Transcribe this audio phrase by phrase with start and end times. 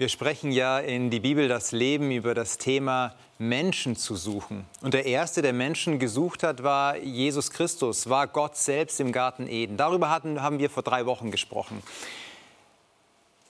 [0.00, 4.64] Wir sprechen ja in die Bibel das Leben über das Thema Menschen zu suchen.
[4.80, 9.48] Und der erste, der Menschen gesucht hat, war Jesus Christus, war Gott selbst im Garten
[9.48, 9.76] Eden.
[9.76, 11.82] Darüber hatten, haben wir vor drei Wochen gesprochen.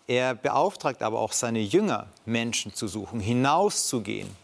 [0.06, 4.34] Er beauftragt aber auch seine Jünger, Menschen zu suchen, hinauszugehen,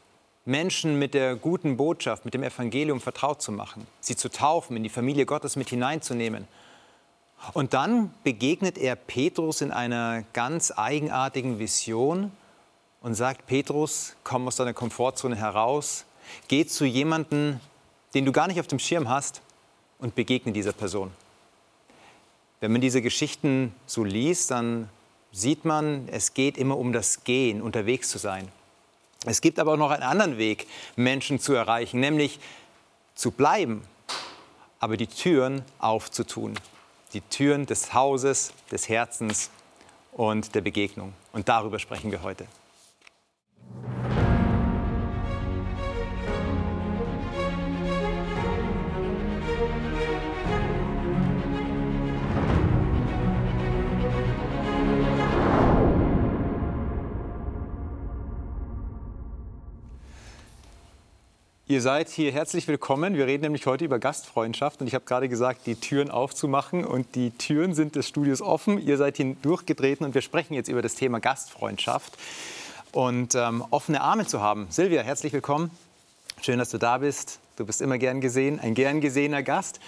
[0.45, 4.83] Menschen mit der guten Botschaft, mit dem Evangelium vertraut zu machen, sie zu taufen, in
[4.83, 6.49] die Familie Gottes mit hineinzunehmen.
[7.53, 12.33] Und dann begegnet er Petrus in einer ganz eigenartigen Vision
[13.03, 16.07] und sagt, Petrus, komm aus deiner Komfortzone heraus,
[16.49, 17.61] geh zu jemandem,
[18.15, 19.43] den du gar nicht auf dem Schirm hast
[19.99, 21.11] und begegne dieser Person.
[22.61, 24.89] Wenn man diese Geschichten so liest, dann
[25.33, 28.49] sieht man, es geht immer um das Gehen, unterwegs zu sein.
[29.27, 30.67] Es gibt aber auch noch einen anderen Weg,
[30.97, 32.39] Menschen zu erreichen, nämlich
[33.15, 33.83] zu bleiben,
[34.81, 36.55] aber die Türen aufzutun
[37.15, 39.51] die Türen des Hauses, des Herzens
[40.13, 41.15] und der Begegnung.
[41.33, 42.47] Und darüber sprechen wir heute.
[61.75, 63.17] Ihr seid hier herzlich willkommen.
[63.17, 67.17] Wir reden nämlich heute über Gastfreundschaft und ich habe gerade gesagt, die Türen aufzumachen und
[67.17, 68.79] die Türen sind des Studios offen.
[68.79, 72.17] Ihr seid hier durchgetreten und wir sprechen jetzt über das Thema Gastfreundschaft
[72.93, 74.69] und ähm, offene Arme zu haben.
[74.71, 75.73] Silvia, herzlich willkommen.
[76.41, 77.41] Schön, dass du da bist.
[77.57, 79.81] Du bist immer gern gesehen, ein gern gesehener Gast.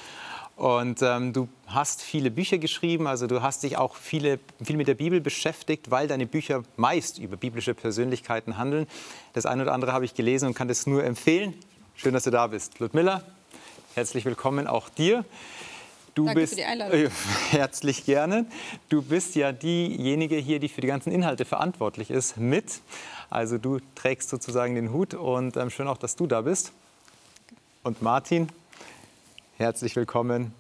[0.57, 4.89] Und ähm, du hast viele Bücher geschrieben, also du hast dich auch viele, viel mit
[4.89, 8.87] der Bibel beschäftigt, weil deine Bücher meist über biblische Persönlichkeiten handeln.
[9.35, 11.55] Das eine oder andere habe ich gelesen und kann das nur empfehlen.
[11.99, 12.79] Schön, dass du da bist.
[12.79, 13.23] Ludmilla,
[13.95, 15.25] herzlich willkommen auch dir.
[16.15, 17.01] Du Danke bist für die Einladung.
[17.07, 17.11] Äh,
[17.51, 18.45] herzlich gerne.
[18.91, 22.81] Du bist ja diejenige hier, die für die ganzen Inhalte verantwortlich ist, mit.
[23.31, 26.73] Also du trägst sozusagen den Hut und ähm, schön auch, dass du da bist.
[27.83, 28.51] Und Martin,
[29.57, 30.53] herzlich willkommen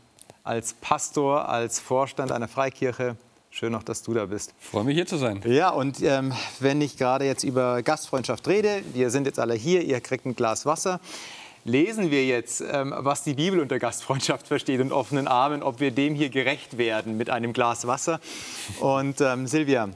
[0.42, 3.16] als Pastor, als Vorstand einer Freikirche.
[3.59, 4.53] Schön auch, dass du da bist.
[4.59, 5.41] Freue mich hier zu sein.
[5.47, 9.83] Ja, und ähm, wenn ich gerade jetzt über Gastfreundschaft rede, wir sind jetzt alle hier,
[9.83, 11.00] ihr kriegt ein Glas Wasser.
[11.65, 15.91] Lesen wir jetzt, ähm, was die Bibel unter Gastfreundschaft versteht und offenen Armen, ob wir
[15.91, 18.21] dem hier gerecht werden mit einem Glas Wasser.
[18.81, 19.88] Und ähm, Silvia,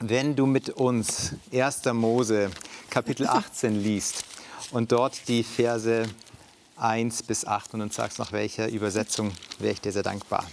[0.00, 1.84] wenn du mit uns 1.
[1.92, 2.50] Mose
[2.88, 4.24] Kapitel 18 liest
[4.70, 6.04] und dort die Verse
[6.78, 10.46] 1 bis 8 und uns sagst, nach welcher Übersetzung wäre ich dir sehr dankbar.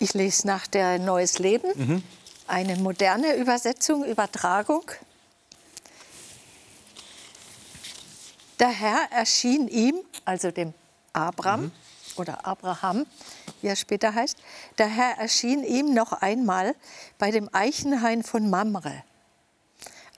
[0.00, 2.02] Ich lese nach der Neues Leben, mhm.
[2.46, 4.84] eine moderne Übersetzung, Übertragung.
[8.60, 10.72] Der Herr erschien ihm, also dem
[11.12, 11.72] Abraham mhm.
[12.16, 13.06] oder Abraham,
[13.60, 14.38] wie er später heißt,
[14.78, 16.76] der Herr erschien ihm noch einmal
[17.18, 19.02] bei dem Eichenhain von Mamre.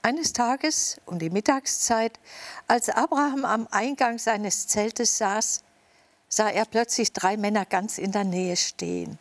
[0.03, 2.19] Eines Tages um die Mittagszeit,
[2.67, 5.63] als Abraham am Eingang seines Zeltes saß,
[6.29, 9.17] sah er plötzlich drei Männer ganz in der Nähe stehen.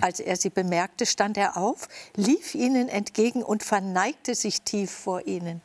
[0.00, 5.26] Als er sie bemerkte, stand er auf, lief ihnen entgegen und verneigte sich tief vor
[5.26, 5.60] ihnen.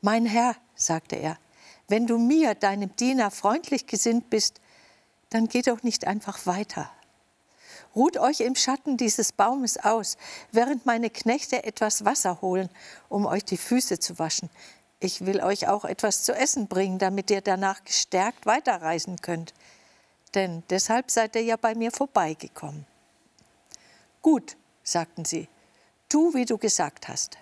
[0.00, 1.38] Mein Herr, sagte er,
[1.88, 4.60] wenn du mir, deinem Diener, freundlich gesinnt bist,
[5.30, 6.90] dann geh doch nicht einfach weiter.
[7.94, 10.16] Ruht euch im Schatten dieses Baumes aus,
[10.50, 12.70] während meine Knechte etwas Wasser holen,
[13.08, 14.48] um euch die Füße zu waschen.
[14.98, 19.52] Ich will euch auch etwas zu essen bringen, damit ihr danach gestärkt weiterreisen könnt
[20.34, 22.86] denn deshalb seid ihr ja bei mir vorbeigekommen.
[24.20, 25.48] Gut, sagten sie,
[26.08, 27.38] tu, wie du gesagt hast.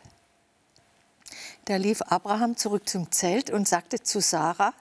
[1.66, 4.74] Da lief Abraham zurück zum Zelt und sagte zu Sarah,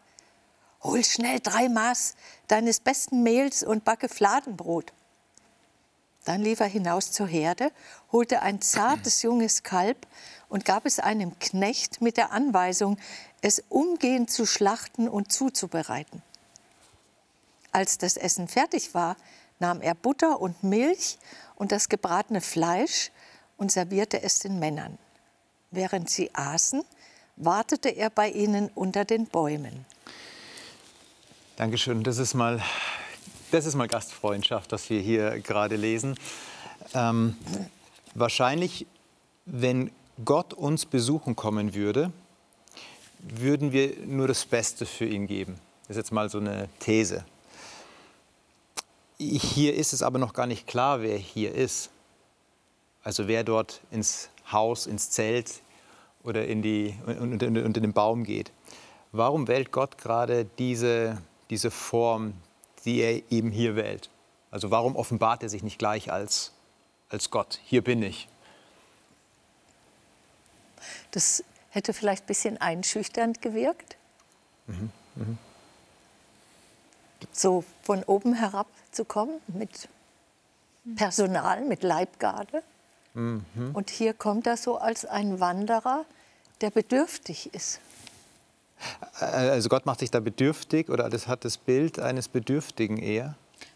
[0.82, 2.16] Hol schnell drei Maß
[2.48, 4.94] deines besten Mehls und backe Fladenbrot.
[6.24, 7.72] Dann lief er hinaus zur Herde,
[8.12, 10.08] holte ein zartes junges Kalb
[10.48, 12.98] und gab es einem Knecht mit der Anweisung,
[13.42, 16.24] es umgehend zu schlachten und zuzubereiten.
[17.72, 19.16] Als das Essen fertig war,
[19.60, 21.18] nahm er Butter und Milch
[21.56, 23.12] und das gebratene Fleisch
[23.58, 24.98] und servierte es den Männern.
[25.72, 26.84] Während sie aßen,
[27.36, 29.86] wartete er bei ihnen unter den Bäumen.
[31.58, 32.04] Dankeschön.
[32.04, 32.62] Das ist mal,
[33.52, 36.16] das ist mal Gastfreundschaft, das wir hier gerade lesen.
[36.94, 37.36] Ähm,
[38.16, 38.88] wahrscheinlich,
[39.46, 39.92] wenn
[40.24, 42.12] Gott uns besuchen kommen würde,
[43.20, 45.60] würden wir nur das Beste für ihn geben.
[45.82, 47.26] Das ist jetzt mal so eine These.
[49.20, 51.92] Hier ist es aber noch gar nicht klar, wer hier ist.
[53.04, 55.62] Also wer dort ins Haus, ins Zelt
[56.24, 58.52] oder in, die, und, und in den Baum geht.
[59.12, 62.34] Warum wählt Gott gerade diese, diese Form,
[62.86, 64.10] die er eben hier wählt?
[64.52, 66.54] Also warum offenbart er sich nicht gleich als,
[67.10, 67.60] als Gott?
[67.66, 68.28] Hier bin ich.
[71.12, 73.98] Das hätte vielleicht ein bisschen einschüchternd gewirkt.
[74.68, 74.92] Mhm.
[75.16, 75.38] Mhm.
[77.32, 79.88] So von oben herab zu kommen mit
[80.96, 82.64] Personal, mit Leibgarde.
[83.14, 83.72] Mhm.
[83.74, 86.06] Und hier kommt er so als ein Wanderer,
[86.62, 87.80] der bedürftig ist.
[89.20, 93.36] Also Gott macht sich da bedürftig oder das hat das Bild eines Bedürftigen eher?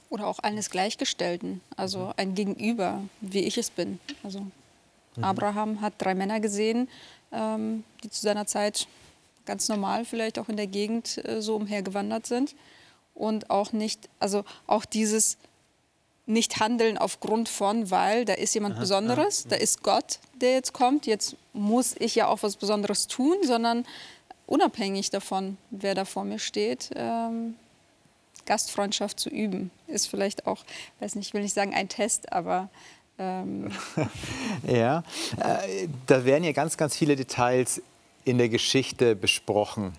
[0.09, 2.13] Oder auch eines Gleichgestellten, also mhm.
[2.17, 3.99] ein Gegenüber, wie ich es bin.
[4.23, 4.41] Also
[5.15, 5.23] mhm.
[5.23, 6.87] Abraham hat drei Männer gesehen,
[7.31, 8.87] ähm, die zu seiner Zeit
[9.45, 12.55] ganz normal vielleicht auch in der Gegend äh, so umhergewandert sind.
[13.13, 15.37] Und auch nicht, also auch dieses
[16.25, 19.49] nicht handeln aufgrund von, weil da ist jemand aha, Besonderes, aha.
[19.49, 23.85] da ist Gott, der jetzt kommt, jetzt muss ich ja auch was Besonderes tun, sondern
[24.47, 27.55] unabhängig davon, wer da vor mir steht, ähm,
[28.45, 30.63] Gastfreundschaft zu üben, ist vielleicht auch,
[30.99, 32.69] weiß nicht, ich will nicht sagen ein Test, aber
[33.19, 33.71] ähm
[34.67, 35.03] ja,
[35.37, 37.81] äh, da werden ja ganz, ganz viele Details
[38.25, 39.93] in der Geschichte besprochen.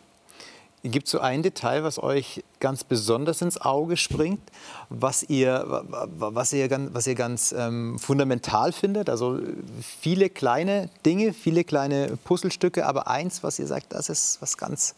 [0.87, 4.43] Gibt es so ein Detail, was euch ganz besonders ins Auge springt,
[4.91, 9.09] was ihr, was ihr, was ihr ganz ähm, fundamental findet?
[9.09, 9.41] Also
[9.81, 14.95] viele kleine Dinge, viele kleine Puzzlestücke, aber eins, was ihr sagt, das ist was ganz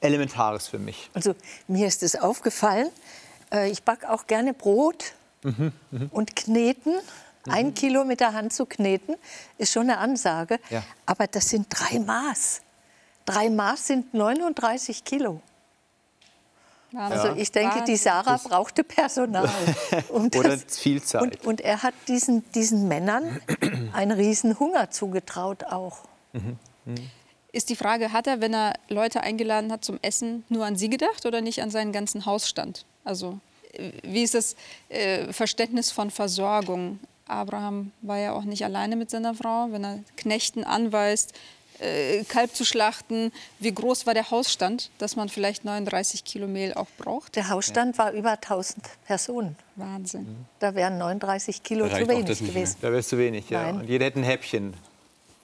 [0.00, 1.10] Elementares für mich.
[1.14, 1.34] Also
[1.66, 2.88] mir ist es aufgefallen,
[3.52, 6.06] äh, ich backe auch gerne Brot mhm, mh.
[6.12, 6.92] und kneten.
[6.92, 7.52] Mhm.
[7.52, 9.16] Ein Kilo mit der Hand zu kneten,
[9.58, 10.60] ist schon eine Ansage.
[10.70, 10.84] Ja.
[11.06, 12.60] Aber das sind drei Maß.
[13.28, 15.42] Drei Maß sind 39 Kilo.
[16.94, 19.50] Also ich denke, die Sarah brauchte Personal.
[20.08, 21.22] Um Oder viel Zeit.
[21.22, 23.40] Und, und, er hat diesen, diesen Männern
[23.92, 25.98] einen riesen Hunger zugetraut auch.
[26.32, 26.56] Mhm.
[27.52, 30.88] Ist die Frage, hat er, wenn er Leute eingeladen hat zum Essen, nur an sie
[30.88, 32.86] gedacht oder nicht an seinen ganzen Hausstand?
[33.04, 33.38] Also
[34.02, 34.56] wie ist das
[34.88, 37.00] äh, Verständnis von Versorgung?
[37.26, 39.68] Abraham war ja auch nicht alleine mit seiner Frau.
[39.70, 41.34] Wenn er Knechten anweist,
[41.80, 43.32] äh, Kalb zu schlachten.
[43.58, 47.36] Wie groß war der Hausstand, dass man vielleicht 39 Kilo Mehl auch braucht?
[47.36, 48.04] Der Hausstand ja.
[48.04, 49.56] war über 1000 Personen.
[49.76, 50.22] Wahnsinn.
[50.22, 50.44] Mhm.
[50.58, 52.76] Da wären 39 Kilo zu wenig gewesen.
[52.80, 53.62] Da wäre es zu wenig, ja.
[53.62, 53.80] Nein.
[53.80, 54.74] Und jeder hätte ein Häppchen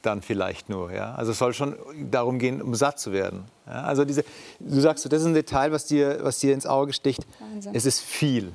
[0.02, 0.92] dann vielleicht nur.
[0.92, 1.14] Ja?
[1.14, 1.76] Also es soll schon
[2.10, 3.44] darum gehen, um satt zu werden.
[3.66, 3.82] Ja?
[3.82, 4.24] Also diese,
[4.58, 7.26] du sagst, das ist ein Detail, was dir, was dir ins Auge sticht.
[7.38, 7.74] Wahnsinn.
[7.74, 8.52] Es ist viel,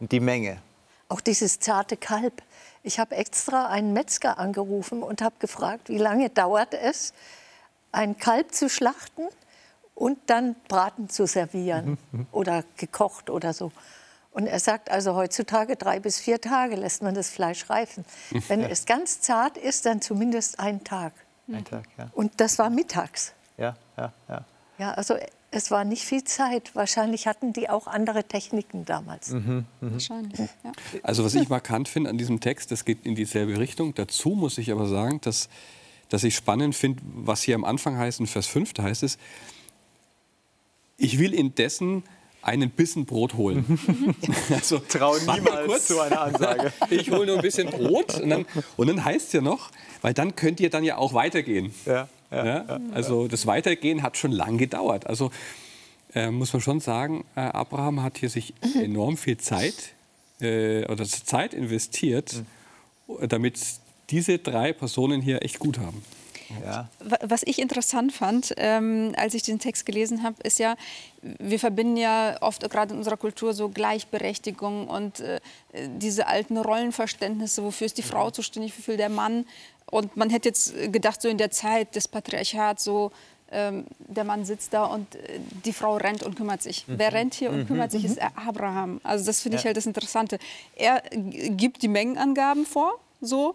[0.00, 0.58] die Menge.
[1.08, 2.42] Auch dieses zarte Kalb.
[2.86, 7.14] Ich habe extra einen Metzger angerufen und habe gefragt, wie lange dauert es,
[7.90, 9.22] ein Kalb zu schlachten
[9.96, 11.98] und dann Braten zu servieren
[12.30, 13.72] oder gekocht oder so.
[14.30, 18.04] Und er sagt also heutzutage drei bis vier Tage lässt man das Fleisch reifen.
[18.46, 18.68] Wenn ja.
[18.68, 21.12] es ganz zart ist, dann zumindest einen Tag.
[21.48, 22.08] Ein Tag, ja.
[22.12, 23.32] Und das war mittags.
[23.56, 24.44] Ja, ja, ja.
[24.78, 25.16] Ja, also
[25.56, 26.74] es war nicht viel Zeit.
[26.74, 29.30] Wahrscheinlich hatten die auch andere Techniken damals.
[29.30, 29.92] Mhm, mh.
[29.92, 30.72] Wahrscheinlich, ja.
[31.02, 33.94] Also was ich markant finde an diesem Text, das geht in dieselbe Richtung.
[33.94, 35.48] Dazu muss ich aber sagen, dass,
[36.10, 39.16] dass ich spannend finde, was hier am Anfang heißt, in Vers 5, da heißt es,
[40.98, 42.04] ich will indessen
[42.42, 43.78] einen Bissen Brot holen.
[44.50, 45.86] also, Trau niemals kurz.
[45.86, 46.72] zu einer Ansage.
[46.90, 49.70] ich hole nur ein bisschen Brot und dann, und dann heißt es ja noch,
[50.02, 51.74] weil dann könnt ihr dann ja auch weitergehen.
[51.86, 52.08] Ja.
[52.30, 55.06] Ja, also das Weitergehen hat schon lang gedauert.
[55.06, 55.30] Also
[56.14, 59.92] äh, muss man schon sagen, äh, Abraham hat hier sich enorm viel Zeit
[60.40, 62.42] äh, oder Zeit investiert,
[63.06, 63.28] mhm.
[63.28, 63.58] damit
[64.10, 66.02] diese drei Personen hier echt gut haben.
[66.64, 66.88] Ja.
[67.22, 70.76] Was ich interessant fand, ähm, als ich den Text gelesen habe, ist ja,
[71.22, 75.40] wir verbinden ja oft gerade in unserer Kultur so Gleichberechtigung und äh,
[75.72, 79.46] diese alten Rollenverständnisse, wofür ist die Frau zuständig, wofür der Mann.
[79.90, 83.12] Und man hätte jetzt gedacht, so in der Zeit des Patriarchats, so
[83.52, 86.86] ähm, der Mann sitzt da und äh, die Frau rennt und kümmert sich.
[86.88, 86.98] Mhm.
[86.98, 87.66] Wer rennt hier und mhm.
[87.66, 89.00] kümmert sich, ist Abraham.
[89.04, 89.68] Also das finde ich ja.
[89.68, 90.38] halt das Interessante.
[90.74, 93.54] Er gibt die Mengenangaben vor, so.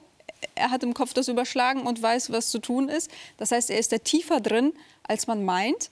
[0.55, 3.11] Er hat im Kopf das überschlagen und weiß, was zu tun ist.
[3.37, 5.89] Das heißt, er ist da tiefer drin, als man meint.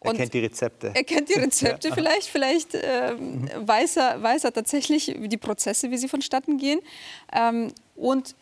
[0.00, 0.90] Und er kennt die Rezepte.
[0.94, 1.94] Er kennt die Rezepte ja.
[1.94, 2.26] vielleicht.
[2.26, 3.48] Vielleicht ähm, mhm.
[3.68, 6.80] weiß, er, weiß er tatsächlich die Prozesse, wie sie vonstatten gehen.
[7.32, 8.34] Ähm, und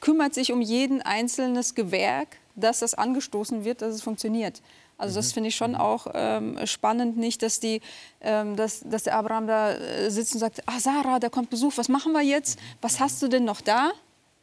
[0.00, 4.62] kümmert sich um jeden einzelnes Gewerk, dass das angestoßen wird, dass es funktioniert.
[4.96, 5.34] Also das mhm.
[5.34, 5.76] finde ich schon mhm.
[5.76, 7.80] auch ähm, spannend, nicht, dass, die,
[8.20, 11.72] ähm, dass, dass der Abraham da äh, sitzt und sagt, ah Sarah, da kommt Besuch,
[11.76, 12.58] was machen wir jetzt?
[12.80, 13.92] Was hast du denn noch da?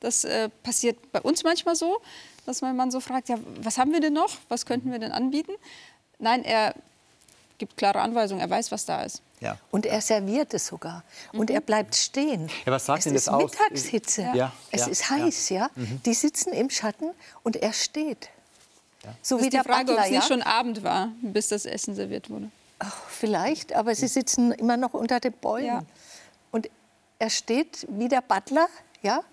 [0.01, 2.01] Das äh, passiert bei uns manchmal so,
[2.46, 4.31] dass mein Mann so fragt, ja, was haben wir denn noch?
[4.50, 5.53] Was könnten wir denn anbieten?
[6.20, 6.75] Nein, er
[7.58, 9.22] gibt klare Anweisungen, er weiß, was da ist.
[9.39, 9.58] Ja.
[9.72, 11.03] Und er serviert es sogar.
[11.31, 11.55] Und mhm.
[11.55, 12.50] er bleibt stehen.
[12.65, 13.43] Ja, was sagt es denn das aus?
[13.43, 14.31] Es ist Mittagshitze.
[14.34, 14.51] Ja.
[14.72, 15.70] Es ist heiß, ja.
[15.75, 16.01] Mhm.
[16.03, 17.12] Die sitzen im Schatten
[17.43, 18.29] und er steht.
[19.22, 21.96] So das wie der Frage, Butler, ob es nicht schon Abend war, bis das Essen
[21.96, 22.51] serviert wurde.
[22.79, 25.86] Ach, vielleicht, aber sie sitzen immer noch unter den Bäumen.
[26.51, 26.70] Und
[27.20, 28.67] er steht wie der Butler,
[29.01, 29.24] ja,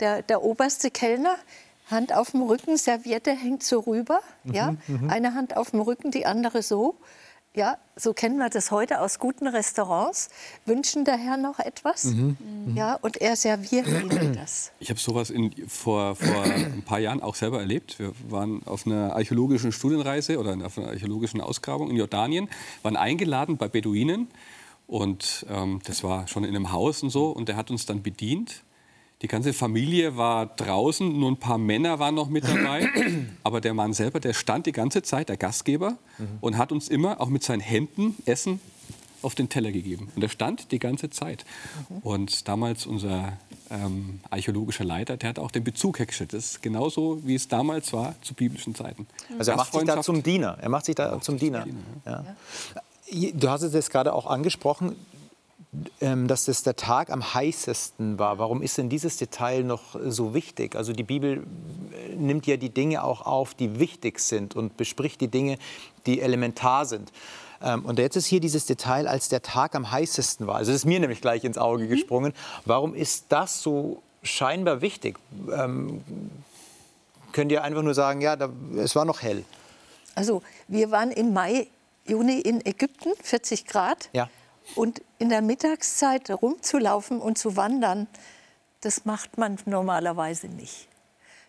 [0.00, 1.36] der, der oberste Kellner,
[1.90, 4.74] Hand auf dem Rücken, Serviette hängt so rüber, ja,
[5.08, 6.96] eine Hand auf dem Rücken, die andere so.
[7.54, 10.28] Ja, so kennen wir das heute aus guten Restaurants.
[10.66, 12.12] Wünschen der Herr noch etwas?
[12.74, 14.72] Ja, und er serviert ihnen das.
[14.78, 17.98] Ich habe sowas in, vor, vor ein paar Jahren auch selber erlebt.
[17.98, 22.50] Wir waren auf einer archäologischen Studienreise oder auf einer archäologischen Ausgrabung in Jordanien,
[22.82, 24.28] waren eingeladen bei Beduinen
[24.86, 28.02] und ähm, das war schon in einem Haus und so und der hat uns dann
[28.02, 28.64] bedient.
[29.22, 32.88] Die ganze Familie war draußen, nur ein paar Männer waren noch mit dabei.
[33.42, 35.96] Aber der Mann selber, der stand die ganze Zeit, der Gastgeber,
[36.40, 38.60] und hat uns immer auch mit seinen Händen Essen
[39.22, 40.12] auf den Teller gegeben.
[40.14, 41.46] Und er stand die ganze Zeit.
[42.02, 43.32] Und damals unser
[43.70, 46.32] ähm, archäologischer Leiter, der hat auch den Bezug hergestellt.
[46.32, 49.06] Das ist genauso, wie es damals war zu biblischen Zeiten.
[49.38, 50.58] Also er macht sich da zum Diener.
[50.60, 51.66] Er macht sich da zum Diener.
[52.04, 52.24] Ja.
[53.34, 54.94] Du hast es jetzt gerade auch angesprochen,
[56.00, 58.38] dass das der Tag am heißesten war.
[58.38, 60.74] Warum ist denn dieses Detail noch so wichtig?
[60.74, 61.42] Also die Bibel
[61.92, 65.58] äh, nimmt ja die Dinge auch auf, die wichtig sind und bespricht die Dinge,
[66.06, 67.12] die elementar sind.
[67.62, 70.56] Ähm, Und jetzt ist hier dieses Detail, als der Tag am heißesten war.
[70.56, 72.32] Also das ist mir nämlich gleich ins Auge gesprungen.
[72.64, 75.18] Warum ist das so scheinbar wichtig?
[75.52, 76.02] Ähm,
[77.32, 79.44] könnt ihr einfach nur sagen, ja, da, es war noch hell.
[80.14, 81.66] Also wir waren im Mai,
[82.06, 84.08] Juni in Ägypten, 40 Grad.
[84.12, 84.30] Ja.
[84.74, 88.06] Und in der Mittagszeit rumzulaufen und zu wandern,
[88.80, 90.88] das macht man normalerweise nicht.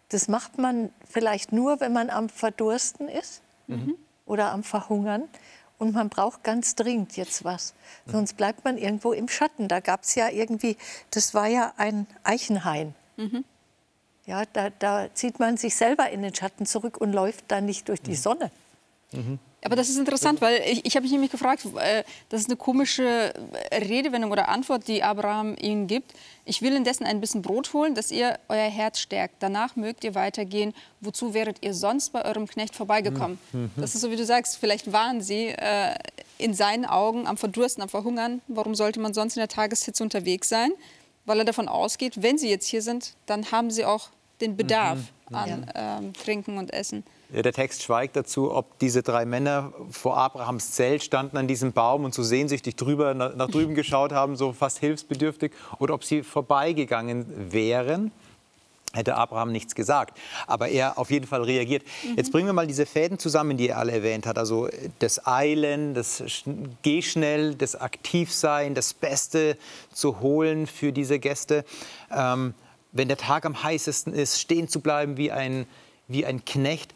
[0.10, 3.42] Das macht man vielleicht nur, wenn man am Verdursten ist
[4.26, 5.24] oder am Verhungern.
[5.80, 7.74] Und man braucht ganz dringend jetzt was.
[8.08, 9.68] Sonst bleibt man irgendwo im Schatten.
[9.68, 10.76] Da gab es ja irgendwie,
[11.12, 12.96] das war ja ein Eichenhain.
[14.26, 17.90] Ja, da, da zieht man sich selber in den Schatten zurück und läuft dann nicht
[17.90, 18.52] durch die Sonne.
[19.64, 22.58] Aber das ist interessant, weil ich, ich habe mich nämlich gefragt, äh, das ist eine
[22.58, 23.34] komische
[23.72, 26.14] Redewendung oder Antwort, die Abraham ihnen gibt.
[26.46, 29.36] Ich will indessen ein bisschen Brot holen, dass ihr euer Herz stärkt.
[29.40, 30.74] Danach mögt ihr weitergehen.
[31.02, 33.40] Wozu wäret ihr sonst bei eurem Knecht vorbeigekommen?
[33.76, 35.96] Das ist so, wie du sagst, vielleicht waren sie äh,
[36.38, 38.42] in seinen Augen am Verdursten, am Verhungern.
[38.48, 40.72] Warum sollte man sonst in der Tageshitze unterwegs sein?
[41.26, 44.10] Weil er davon ausgeht, wenn sie jetzt hier sind, dann haben sie auch
[44.40, 45.00] den Bedarf
[45.32, 47.04] an ähm, Trinken und Essen.
[47.29, 52.05] Der Text schweigt dazu, ob diese drei Männer vor Abrahams Zelt standen an diesem Baum
[52.05, 57.51] und so sehnsüchtig drüber, nach, drüben geschaut haben, so fast hilfsbedürftig, oder ob sie vorbeigegangen
[57.51, 58.12] wären.
[58.93, 60.17] Hätte Abraham nichts gesagt.
[60.48, 61.84] Aber er auf jeden Fall reagiert.
[62.15, 64.38] Jetzt bringen wir mal diese Fäden zusammen, die er alle erwähnt hat.
[64.38, 64.69] Also
[65.00, 66.46] das Eilen, das Sch-
[66.81, 69.57] Geh schnell, das Aktivsein, das Beste
[69.91, 71.65] zu holen für diese Gäste.
[72.10, 72.53] Ähm,
[72.93, 75.67] wenn der Tag am heißesten ist, stehen zu bleiben wie ein,
[76.07, 76.93] wie ein Knecht.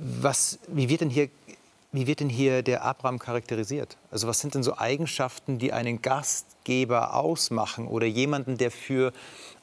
[0.00, 1.28] Was, wie, wird denn hier,
[1.90, 3.96] wie wird denn hier der Abraham charakterisiert?
[4.12, 9.12] Also was sind denn so Eigenschaften, die einen Gastgeber ausmachen oder jemanden, der für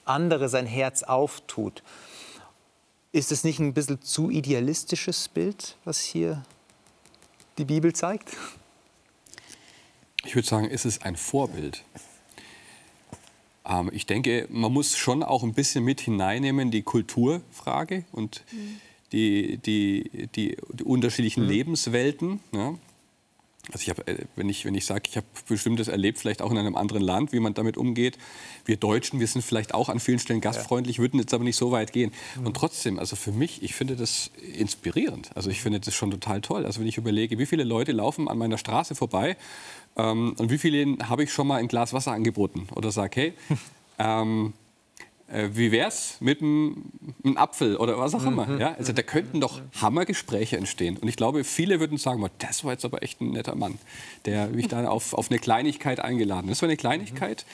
[0.04, 1.84] andere sein Herz auftut?
[3.14, 6.44] Ist es nicht ein bisschen zu idealistisches Bild, was hier
[7.58, 8.36] die Bibel zeigt?
[10.26, 11.86] Ich würde sagen, es ist ein Vorbild.
[13.66, 18.44] Ähm, ich denke, man muss schon auch ein bisschen mit hineinnehmen die Kulturfrage und
[19.16, 22.42] die, die, die, die unterschiedlichen Lebenswelten.
[22.54, 22.76] Ja.
[23.72, 26.52] Also ich habe, äh, wenn ich, wenn ich sage, ich habe bestimmtes erlebt, vielleicht auch
[26.52, 28.18] in einem anderen Land, wie man damit umgeht.
[28.66, 31.72] Wir Deutschen, wir sind vielleicht auch an vielen Stellen gastfreundlich, würden jetzt aber nicht so
[31.72, 32.12] weit gehen.
[32.44, 35.32] Und trotzdem, also für mich, ich finde das inspirierend.
[35.36, 36.66] Also ich finde das schon total toll.
[36.66, 39.38] Also wenn ich überlege, wie viele Leute laufen an meiner Straße vorbei
[39.96, 43.34] ähm, und wie vielen habe ich schon mal ein Glas Wasser angeboten oder sage, hey,
[43.98, 44.54] ähm,
[45.28, 46.92] äh, wie wär's mit einem
[47.36, 48.60] Apfel oder was auch immer?
[48.60, 48.76] Ja?
[48.76, 50.98] Also da könnten doch Hammergespräche entstehen.
[50.98, 53.80] Und ich glaube, viele würden sagen, "Boah, das war jetzt aber echt ein netter Mann,
[54.26, 56.52] der mich da auf, auf eine Kleinigkeit eingeladen hat.
[56.52, 57.46] Das war eine Kleinigkeit.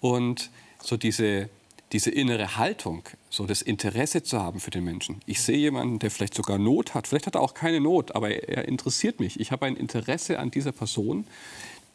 [0.00, 0.50] Und
[0.82, 1.48] so diese,
[1.92, 5.20] diese innere Haltung, so das Interesse zu haben für den Menschen.
[5.26, 7.08] Ich sehe jemanden, der vielleicht sogar Not hat.
[7.08, 9.38] Vielleicht hat er auch keine Not, aber er interessiert mich.
[9.40, 11.26] Ich habe ein Interesse an dieser Person.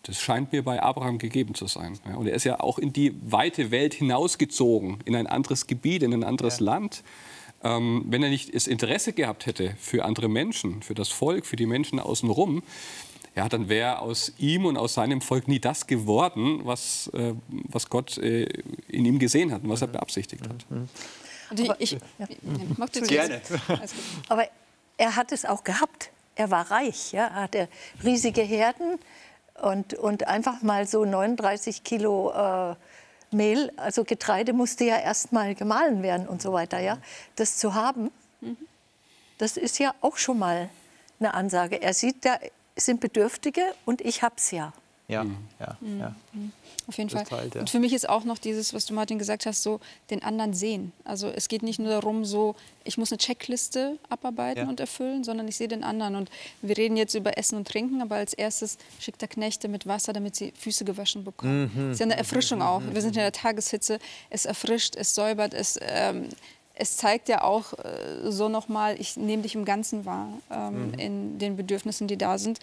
[0.03, 1.98] Das scheint mir bei Abraham gegeben zu sein.
[2.05, 6.03] Ja, und er ist ja auch in die weite Welt hinausgezogen, in ein anderes Gebiet,
[6.03, 7.03] in ein anderes Land.
[7.63, 11.55] Ähm, wenn er nicht das Interesse gehabt hätte für andere Menschen, für das Volk, für
[11.55, 12.63] die Menschen außenrum,
[13.36, 17.89] ja, dann wäre aus ihm und aus seinem Volk nie das geworden, was, äh, was
[17.89, 18.43] Gott äh,
[18.89, 20.65] in ihm gesehen hat und was er beabsichtigt hat.
[20.69, 22.27] Und ich, ich, ja.
[22.77, 23.41] mach du Gerne.
[24.27, 24.48] Aber
[24.98, 26.12] er hat es auch gehabt.
[26.36, 27.13] Er war reich.
[27.13, 27.27] Ja?
[27.27, 27.69] Er hatte
[28.03, 29.00] riesige Herden
[29.62, 32.75] und, und einfach mal so 39 Kilo äh,
[33.33, 36.79] Mehl, also Getreide musste ja erst mal gemahlen werden und so weiter.
[36.79, 36.98] Ja?
[37.36, 38.12] Das zu haben,
[39.38, 40.69] das ist ja auch schon mal
[41.19, 41.81] eine Ansage.
[41.81, 42.38] Er sieht, da
[42.75, 44.74] sind Bedürftige und ich hab's ja.
[45.07, 45.38] Ja, mhm.
[45.60, 46.00] ja, mhm.
[46.00, 46.15] ja.
[46.88, 47.25] Auf jeden Fall.
[47.25, 47.62] Teilt, ja.
[47.62, 49.79] Und für mich ist auch noch dieses, was du Martin gesagt hast, so
[50.10, 50.91] den anderen sehen.
[51.03, 54.69] Also es geht nicht nur darum, so ich muss eine Checkliste abarbeiten ja.
[54.69, 56.15] und erfüllen, sondern ich sehe den anderen.
[56.15, 56.29] Und
[56.62, 60.13] wir reden jetzt über Essen und Trinken, aber als erstes schickt er Knechte mit Wasser,
[60.13, 61.72] damit sie Füße gewaschen bekommen.
[61.74, 61.88] Mhm.
[61.89, 62.81] Das ist ja eine Erfrischung auch.
[62.81, 64.00] Wir sind in der Tageshitze.
[64.29, 66.29] Es erfrischt, es säubert, es ähm,
[66.75, 70.93] es zeigt ja auch äh, so nochmal, ich nehme dich im Ganzen wahr, ähm, mhm.
[70.95, 72.60] in den Bedürfnissen, die da sind.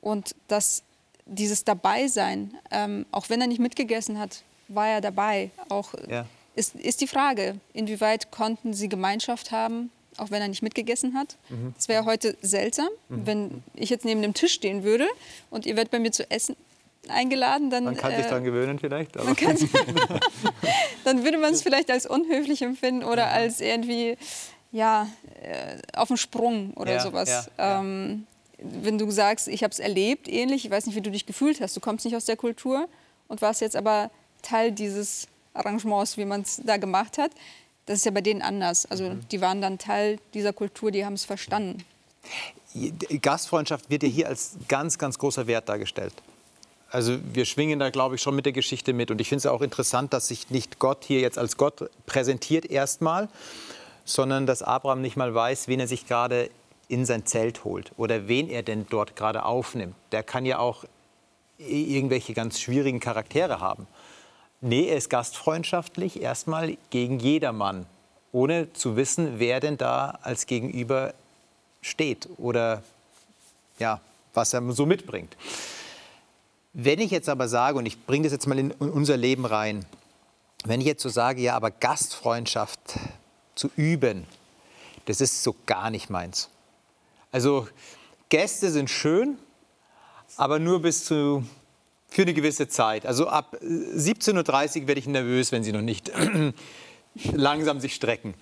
[0.00, 0.82] Und dass
[1.26, 5.50] dieses Dabeisein, ähm, auch wenn er nicht mitgegessen hat, war er dabei.
[5.68, 6.26] Auch ja.
[6.54, 11.36] ist, ist die Frage, inwieweit konnten sie Gemeinschaft haben, auch wenn er nicht mitgegessen hat.
[11.48, 11.74] Mhm.
[11.76, 13.26] Das wäre heute seltsam, mhm.
[13.26, 15.08] wenn ich jetzt neben dem Tisch stehen würde
[15.50, 16.56] und ihr werdet bei mir zu essen
[17.08, 17.84] eingeladen, dann.
[17.84, 19.16] Man kann sich äh, daran gewöhnen vielleicht.
[21.04, 24.16] dann würde man es vielleicht als unhöflich empfinden oder als irgendwie
[24.72, 25.08] ja,
[25.42, 27.50] äh, auf dem Sprung oder ja, sowas.
[27.58, 28.26] Ja, ähm,
[28.62, 31.60] wenn du sagst, ich habe es erlebt, ähnlich, ich weiß nicht, wie du dich gefühlt
[31.60, 32.88] hast, du kommst nicht aus der Kultur
[33.28, 34.10] und warst jetzt aber
[34.42, 37.32] Teil dieses Arrangements, wie man es da gemacht hat,
[37.86, 38.86] das ist ja bei denen anders.
[38.86, 39.20] Also mhm.
[39.30, 41.84] die waren dann Teil dieser Kultur, die haben es verstanden.
[43.20, 46.12] Gastfreundschaft wird ja hier als ganz, ganz großer Wert dargestellt.
[46.90, 49.10] Also wir schwingen da, glaube ich, schon mit der Geschichte mit.
[49.10, 52.64] Und ich finde es auch interessant, dass sich nicht Gott hier jetzt als Gott präsentiert
[52.66, 53.28] erstmal,
[54.04, 56.50] sondern dass Abraham nicht mal weiß, wen er sich gerade
[56.90, 59.94] in sein Zelt holt oder wen er denn dort gerade aufnimmt.
[60.12, 60.84] Der kann ja auch
[61.58, 63.86] irgendwelche ganz schwierigen Charaktere haben.
[64.60, 67.86] Nee, er ist gastfreundschaftlich erstmal gegen jedermann,
[68.32, 71.14] ohne zu wissen, wer denn da als Gegenüber
[71.80, 72.82] steht oder
[73.78, 74.00] ja,
[74.34, 75.36] was er so mitbringt.
[76.72, 79.86] Wenn ich jetzt aber sage, und ich bringe das jetzt mal in unser Leben rein,
[80.64, 82.80] wenn ich jetzt so sage, ja, aber Gastfreundschaft
[83.54, 84.26] zu üben,
[85.06, 86.50] das ist so gar nicht meins.
[87.32, 87.68] Also
[88.28, 89.38] Gäste sind schön,
[90.36, 91.44] aber nur bis zu
[92.08, 93.06] für eine gewisse Zeit.
[93.06, 96.10] Also ab 17.30 Uhr werde ich nervös, wenn sie noch nicht
[97.32, 98.34] langsam sich strecken.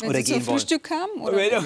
[0.00, 0.58] Wenn oder Sie zum wollen.
[0.58, 1.20] Frühstück kamen?
[1.20, 1.64] Oder?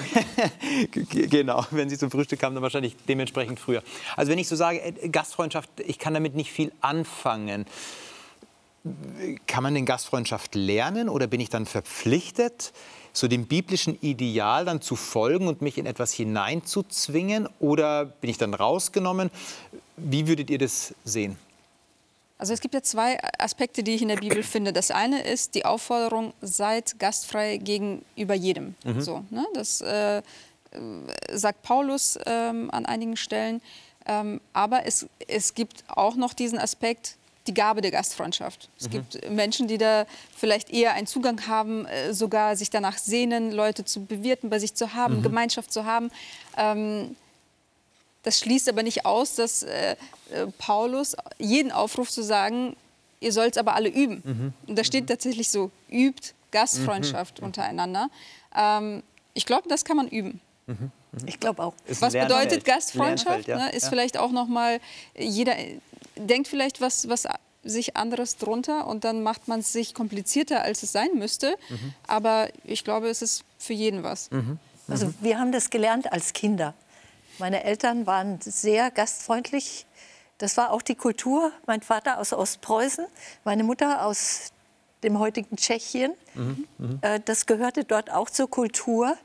[1.11, 3.81] genau, wenn Sie zum Frühstück kamen, dann wahrscheinlich dementsprechend früher.
[4.15, 7.65] Also wenn ich so sage, äh, Gastfreundschaft, ich kann damit nicht viel anfangen.
[9.47, 12.71] Kann man den Gastfreundschaft lernen oder bin ich dann verpflichtet,
[13.13, 17.47] so dem biblischen Ideal dann zu folgen und mich in etwas hineinzuzwingen?
[17.59, 19.29] Oder bin ich dann rausgenommen?
[19.97, 21.37] Wie würdet ihr das sehen?
[22.37, 24.71] Also es gibt ja zwei Aspekte, die ich in der Bibel finde.
[24.71, 28.75] Das eine ist die Aufforderung, seid gastfrei gegenüber jedem.
[28.85, 29.01] Mhm.
[29.01, 29.45] So, ne?
[29.53, 30.21] Das äh,
[31.33, 33.61] sagt Paulus ähm, an einigen Stellen.
[34.05, 37.17] Ähm, aber es, es gibt auch noch diesen Aspekt,
[37.49, 38.69] die Gabe der Gastfreundschaft.
[38.79, 38.91] Es mhm.
[38.91, 40.05] gibt Menschen, die da
[40.37, 44.75] vielleicht eher einen Zugang haben, äh, sogar sich danach sehnen, Leute zu bewirten, bei sich
[44.75, 45.23] zu haben, mhm.
[45.23, 46.11] Gemeinschaft zu haben.
[46.57, 47.15] Ähm,
[48.23, 49.95] das schließt aber nicht aus, dass äh,
[50.31, 52.75] äh Paulus jeden aufruft zu sagen,
[53.19, 54.21] ihr sollt es aber alle üben.
[54.23, 54.53] Mhm.
[54.67, 55.07] Und da steht mhm.
[55.07, 57.47] tatsächlich so, übt Gastfreundschaft mhm.
[57.47, 58.09] untereinander.
[58.55, 59.01] Ähm,
[59.33, 60.39] ich glaube, das kann man üben.
[60.67, 60.91] Mhm.
[61.25, 61.73] Ich glaube auch.
[61.99, 63.47] Was bedeutet Gastfreundschaft?
[63.47, 63.57] Ja.
[63.57, 63.89] Ne, ist ja.
[63.89, 64.79] vielleicht auch noch mal,
[65.17, 65.55] jeder
[66.27, 67.27] denkt vielleicht was, was
[67.63, 71.55] sich anderes drunter und dann macht man es sich komplizierter, als es sein müsste.
[71.69, 71.93] Mhm.
[72.07, 74.31] Aber ich glaube, es ist für jeden was.
[74.31, 74.59] Mhm.
[74.87, 76.73] Also wir haben das gelernt als Kinder.
[77.37, 79.85] Meine Eltern waren sehr gastfreundlich.
[80.39, 81.51] Das war auch die Kultur.
[81.67, 83.05] Mein Vater aus Ostpreußen,
[83.43, 84.51] meine Mutter aus
[85.03, 86.13] dem heutigen Tschechien.
[86.33, 87.19] Mhm, mh.
[87.25, 89.17] Das gehörte dort auch zur Kultur,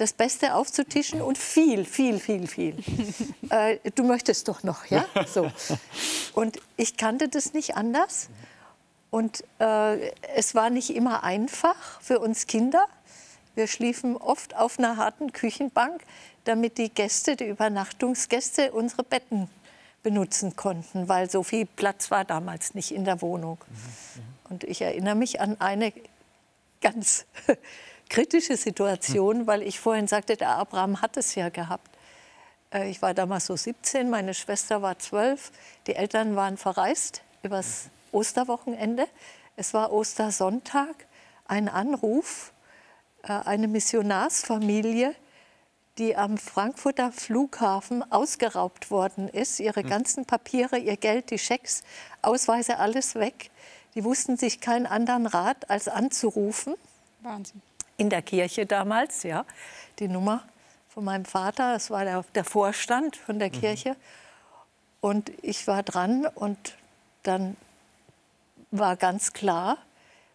[0.00, 2.76] das Beste aufzutischen und viel, viel, viel, viel.
[3.50, 5.04] äh, du möchtest doch noch, ja?
[5.26, 5.50] So.
[6.34, 8.28] Und ich kannte das nicht anders.
[9.10, 12.86] Und äh, es war nicht immer einfach für uns Kinder.
[13.54, 16.02] Wir schliefen oft auf einer harten Küchenbank
[16.44, 19.48] damit die Gäste, die Übernachtungsgäste, unsere Betten
[20.02, 23.58] benutzen konnten, weil so viel Platz war damals nicht in der Wohnung.
[24.48, 25.92] Und ich erinnere mich an eine
[26.80, 27.26] ganz
[28.10, 31.88] kritische Situation, weil ich vorhin sagte, der Abraham hat es ja gehabt.
[32.74, 35.50] Äh, ich war damals so 17, meine Schwester war 12,
[35.86, 39.06] die Eltern waren verreist übers Osterwochenende.
[39.56, 41.06] Es war Ostersonntag,
[41.46, 42.52] ein Anruf,
[43.22, 45.14] äh, eine Missionarsfamilie,
[45.98, 49.60] die am Frankfurter Flughafen ausgeraubt worden ist.
[49.60, 49.88] Ihre hm.
[49.88, 51.82] ganzen Papiere, ihr Geld, die Schecks,
[52.22, 53.50] Ausweise, alles weg.
[53.94, 56.74] Die wussten sich keinen anderen Rat, als anzurufen.
[57.22, 57.60] Wahnsinn.
[58.00, 59.44] In der Kirche damals, ja.
[59.98, 60.42] Die Nummer
[60.88, 63.60] von meinem Vater, das war der, der Vorstand von der mhm.
[63.60, 63.96] Kirche.
[65.02, 66.76] Und ich war dran und
[67.24, 67.58] dann
[68.70, 69.76] war ganz klar,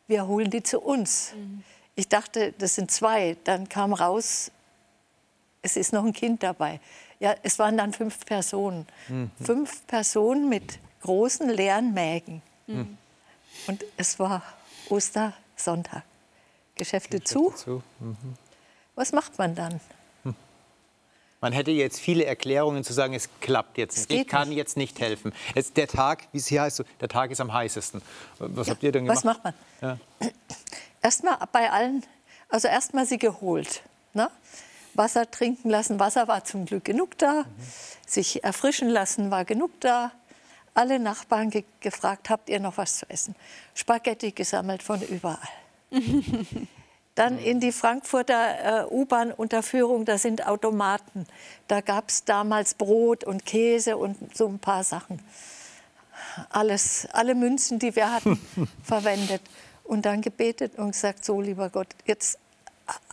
[0.06, 1.34] wir holen die zu uns.
[1.36, 1.64] Mhm.
[1.96, 3.36] Ich dachte, das sind zwei.
[3.46, 4.52] Dann kam raus,
[5.64, 6.80] es ist noch ein Kind dabei.
[7.20, 8.86] Ja, es waren dann fünf Personen.
[9.08, 9.32] Mhm.
[9.44, 12.44] Fünf Personen mit großen leeren Mägen.
[12.68, 12.96] Mhm.
[13.66, 14.44] Und es war
[14.90, 16.04] Ostersonntag.
[16.76, 17.52] Geschäfte, Geschäfte zu.
[17.52, 17.84] zu.
[18.00, 18.16] Mhm.
[18.96, 19.80] Was macht man dann?
[20.24, 20.36] Hm.
[21.42, 24.22] Man hätte jetzt viele Erklärungen zu sagen, es klappt jetzt nicht.
[24.22, 24.58] Ich kann nicht.
[24.58, 25.34] jetzt nicht helfen.
[25.54, 28.02] Es, der Tag, wie es hier heißt, der Tag ist am heißesten.
[28.40, 29.18] Was ja, habt ihr denn gemacht?
[29.18, 29.54] Was macht man?
[29.82, 29.98] Ja.
[31.02, 32.04] Erstmal bei allen,
[32.50, 33.84] also erstmal sie geholt.
[34.14, 34.30] Ne?
[34.96, 36.00] Wasser trinken lassen.
[36.00, 37.44] Wasser war zum Glück genug da.
[37.44, 37.48] Mhm.
[38.08, 40.12] Sich erfrischen lassen war genug da.
[40.74, 43.36] Alle Nachbarn ge gefragt, habt ihr noch was zu essen?
[43.76, 45.38] Spaghetti gesammelt von überall.
[47.16, 51.26] Dann in die Frankfurter äh, U-Bahn-Unterführung, da sind Automaten.
[51.70, 55.22] Da gab es damals Brot und Käse und so ein paar Sachen.
[56.50, 58.38] Alles, alle Münzen, die wir hatten,
[58.84, 59.42] verwendet.
[59.86, 62.38] Und dann gebetet und gesagt, so lieber Gott, jetzt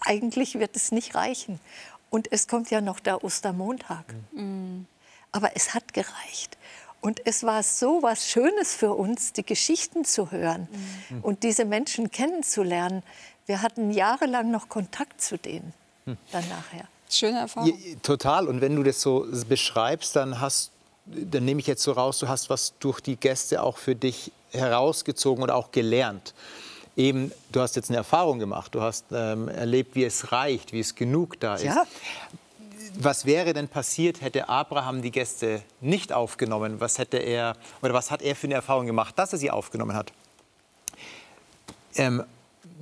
[0.00, 1.60] eigentlich wird es nicht reichen.
[2.10, 4.04] Und es kommt ja noch der Ostermontag.
[4.32, 4.86] Mhm.
[5.30, 6.58] Aber es hat gereicht.
[7.02, 10.68] Und es war so was Schönes für uns, die Geschichten zu hören
[11.10, 11.20] mhm.
[11.20, 13.02] und diese Menschen kennenzulernen.
[13.44, 16.16] Wir hatten jahrelang noch Kontakt zu denen hm.
[16.30, 16.86] dann nachher.
[17.10, 17.68] Schöne Erfahrung.
[17.68, 18.46] Ja, total.
[18.46, 20.70] Und wenn du das so beschreibst, dann hast,
[21.06, 24.30] dann nehme ich jetzt so raus, du hast was durch die Gäste auch für dich
[24.52, 26.34] herausgezogen oder auch gelernt.
[26.96, 30.80] Eben, du hast jetzt eine Erfahrung gemacht, du hast ähm, erlebt, wie es reicht, wie
[30.80, 31.64] es genug da ist.
[31.64, 31.84] Ja.
[32.98, 36.80] Was wäre denn passiert, hätte Abraham die Gäste nicht aufgenommen?
[36.80, 39.96] Was hätte er oder was hat er für eine Erfahrung gemacht, dass er sie aufgenommen
[39.96, 40.12] hat?
[41.96, 42.24] Ähm,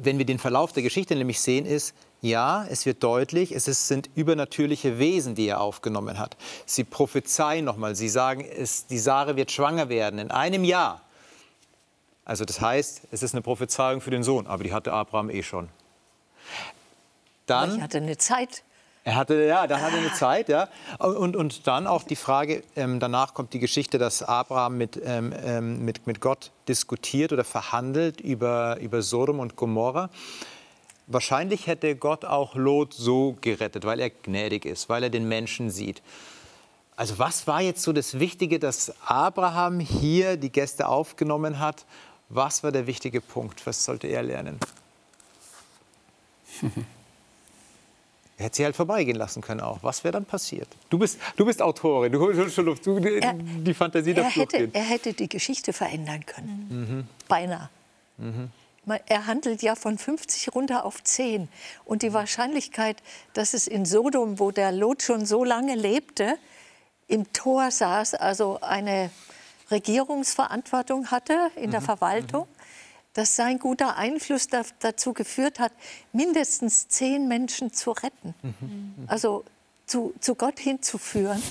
[0.02, 3.88] wenn wir den Verlauf der Geschichte nämlich sehen, ist, ja, es wird deutlich, es ist,
[3.88, 6.36] sind übernatürliche Wesen, die er aufgenommen hat.
[6.66, 11.00] Sie prophezeien nochmal, sie sagen, es, die Sarah wird schwanger werden in einem Jahr.
[12.24, 15.42] Also das heißt, es ist eine Prophezeiung für den Sohn, aber die hatte Abraham eh
[15.42, 15.68] schon.
[17.46, 18.62] Dann, aber ich hatte eine Zeit.
[19.02, 20.68] Er hatte, ja, dann hatte eine Zeit, ja.
[20.98, 25.32] Und, und dann auch die Frage, ähm, danach kommt die Geschichte, dass Abraham mit, ähm,
[25.42, 30.10] ähm, mit, mit Gott diskutiert oder verhandelt über, über Sodom und Gomorra.
[31.06, 35.70] Wahrscheinlich hätte Gott auch Lot so gerettet, weil er gnädig ist, weil er den Menschen
[35.70, 36.02] sieht.
[36.94, 41.86] Also was war jetzt so das Wichtige, dass Abraham hier die Gäste aufgenommen hat?
[42.28, 43.66] Was war der wichtige Punkt?
[43.66, 44.60] Was sollte er lernen?
[48.40, 49.80] Er hätte sie halt vorbeigehen lassen können auch.
[49.82, 50.66] Was wäre dann passiert?
[50.88, 54.54] Du bist, du bist Autorin, du holst schon Luft, du, er, die Fantasie der Flucht
[54.54, 57.06] hätte, Er hätte die Geschichte verändern können, mhm.
[57.28, 57.68] beinahe.
[58.16, 58.50] Mhm.
[59.06, 61.48] Er handelt ja von 50 runter auf 10.
[61.84, 62.96] Und die Wahrscheinlichkeit,
[63.34, 66.38] dass es in Sodom, wo der Lot schon so lange lebte,
[67.08, 69.10] im Tor saß, also eine
[69.70, 71.84] Regierungsverantwortung hatte in der mhm.
[71.84, 72.59] Verwaltung, mhm
[73.14, 75.72] dass sein guter Einfluss da, dazu geführt hat,
[76.12, 78.34] mindestens zehn Menschen zu retten.
[78.42, 78.94] Mhm.
[79.06, 79.44] Also
[79.86, 81.42] zu, zu, Gott hinzuführen.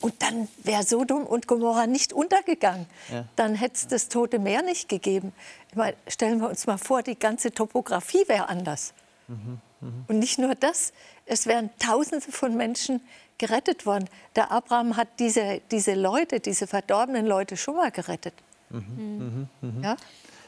[0.00, 2.86] Und dann wäre Sodom und Gomorra nicht untergegangen.
[3.10, 3.24] Ja.
[3.34, 5.32] Dann hätte es das Tote Meer nicht gegeben.
[5.68, 8.94] Ich meine, stellen wir uns mal vor, die ganze Topografie wäre anders.
[9.26, 9.60] Mhm.
[9.80, 10.04] Mhm.
[10.06, 10.92] Und nicht nur das,
[11.26, 13.00] es wären Tausende von Menschen
[13.38, 14.08] gerettet worden.
[14.36, 18.34] Der Abraham hat diese, diese Leute, diese verdorbenen Leute schon mal gerettet.
[18.70, 18.78] Mhm.
[18.80, 19.48] Mhm.
[19.60, 19.84] mhm.
[19.84, 19.96] Ja?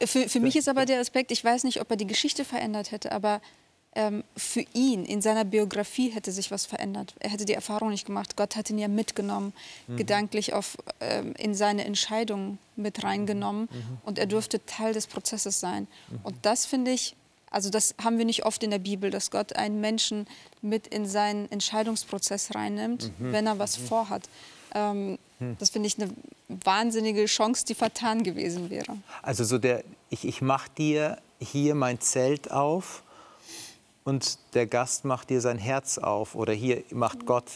[0.06, 2.90] Für, für mich ist aber der Aspekt, ich weiß nicht, ob er die Geschichte verändert
[2.90, 3.40] hätte, aber
[3.94, 7.14] ähm, für ihn in seiner Biografie hätte sich was verändert.
[7.20, 8.36] Er hätte die Erfahrung nicht gemacht.
[8.36, 9.52] Gott hat ihn ja mitgenommen,
[9.86, 9.96] mhm.
[9.96, 13.98] gedanklich auf, ähm, in seine Entscheidung mit reingenommen mhm.
[14.04, 15.86] und er durfte Teil des Prozesses sein.
[16.10, 16.20] Mhm.
[16.24, 17.14] Und das finde ich,
[17.50, 20.26] also das haben wir nicht oft in der Bibel, dass Gott einen Menschen
[20.60, 23.32] mit in seinen Entscheidungsprozess reinnimmt, mhm.
[23.32, 23.84] wenn er was mhm.
[23.84, 24.22] vorhat.
[24.74, 25.18] Ähm, hm.
[25.58, 26.10] Das finde ich eine
[26.48, 28.96] wahnsinnige Chance, die vertan gewesen wäre.
[29.22, 33.02] Also so der, ich, ich mache dir hier mein Zelt auf
[34.04, 36.34] und der Gast macht dir sein Herz auf.
[36.34, 37.26] Oder hier macht hm.
[37.26, 37.50] Gott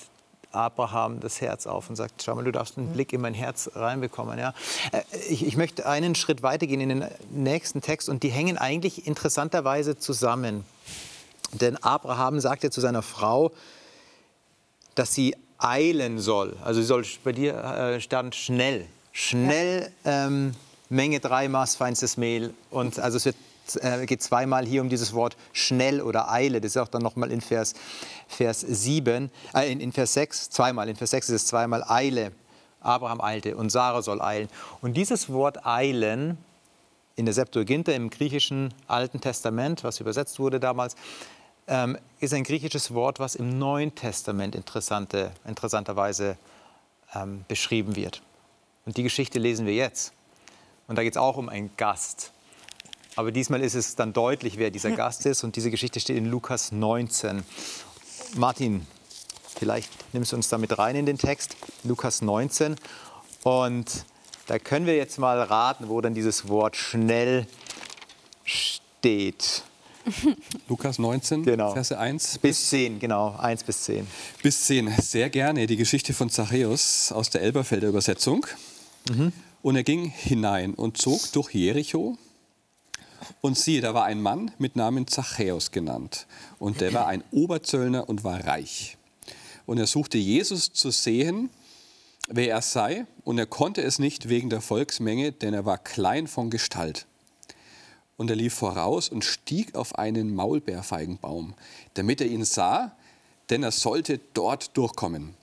[0.51, 2.95] Abraham das Herz auf und sagt, schau mal, du darfst einen hm.
[2.95, 4.39] Blick in mein Herz reinbekommen.
[4.39, 4.55] Ja?
[4.93, 9.07] Äh, ich, ich möchte einen Schritt weitergehen in den nächsten Text und die hängen eigentlich
[9.07, 10.65] interessanterweise zusammen.
[11.53, 13.53] Denn Abraham sagt ja zu seiner Frau,
[14.95, 16.57] dass sie eilen soll.
[16.65, 18.87] Also sie soll bei dir äh, stand schnell.
[19.13, 20.55] Schnell ähm,
[20.89, 22.55] Menge 3 Maß feinstes Mehl.
[22.71, 23.37] Und also es wird,
[23.81, 26.61] äh, geht zweimal hier um dieses Wort schnell oder Eile.
[26.61, 27.75] Das ist auch dann nochmal in Vers,
[28.29, 30.89] Vers 7, äh, in, in Vers 6, zweimal.
[30.89, 32.33] In Vers 6 ist es zweimal Eile.
[32.81, 34.49] Abraham eilte und Sarah soll eilen.
[34.81, 36.39] Und dieses Wort eilen
[37.17, 40.95] in der Septuaginta im griechischen Alten Testament, was übersetzt wurde damals,
[41.69, 46.37] ähm, ist ein griechisches Wort, was im Neuen Testament interessante, interessanterweise
[47.15, 48.23] ähm, beschrieben wird.
[48.87, 50.13] Und die Geschichte lesen wir jetzt.
[50.89, 52.33] Und da geht es auch um einen Gast.
[53.15, 55.45] Aber diesmal ist es dann deutlich, wer dieser Gast ist.
[55.45, 57.45] Und diese Geschichte steht in Lukas 19.
[58.37, 58.87] Martin,
[59.59, 62.77] Vielleicht nimmst du uns damit rein in den Text, Lukas 19.
[63.43, 64.05] Und
[64.47, 67.45] da können wir jetzt mal raten, wo dann dieses Wort schnell
[68.45, 69.65] steht.
[70.69, 71.73] Lukas 19, Genau.
[71.73, 74.07] Verse 1 Bis 10, genau, 1 bis 10.
[74.43, 74.91] bis 10.
[75.01, 78.47] Sehr gerne die Geschichte von Zachäus aus der Elberfelder Übersetzung.
[79.63, 82.17] Und er ging hinein und zog durch Jericho.
[83.41, 86.27] Und siehe, da war ein Mann mit Namen Zachäus genannt.
[86.59, 88.97] Und der war ein Oberzöllner und war reich.
[89.67, 91.51] Und er suchte Jesus zu sehen,
[92.29, 93.07] wer er sei.
[93.25, 97.07] Und er konnte es nicht wegen der Volksmenge, denn er war klein von Gestalt.
[98.19, 101.55] Und er lief voraus und stieg auf einen Maulbeerfeigenbaum,
[101.95, 102.95] damit er ihn sah,
[103.49, 105.35] denn er sollte dort durchkommen.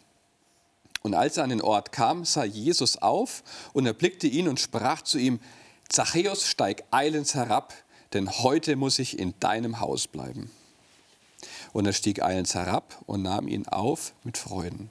[1.01, 5.01] Und als er an den Ort kam, sah Jesus auf und erblickte ihn und sprach
[5.01, 5.39] zu ihm,
[5.87, 7.73] Zachäus, steig eilends herab,
[8.13, 10.51] denn heute muss ich in deinem Haus bleiben.
[11.73, 14.89] Und er stieg eilends herab und nahm ihn auf mit Freuden.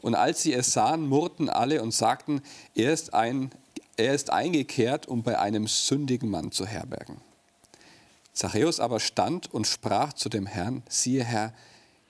[0.00, 2.42] Und als sie es sahen, murrten alle und sagten,
[2.74, 3.50] er ist, ein,
[3.98, 7.20] er ist eingekehrt, um bei einem sündigen Mann zu herbergen.
[8.32, 11.52] Zachäus aber stand und sprach zu dem Herrn, siehe Herr,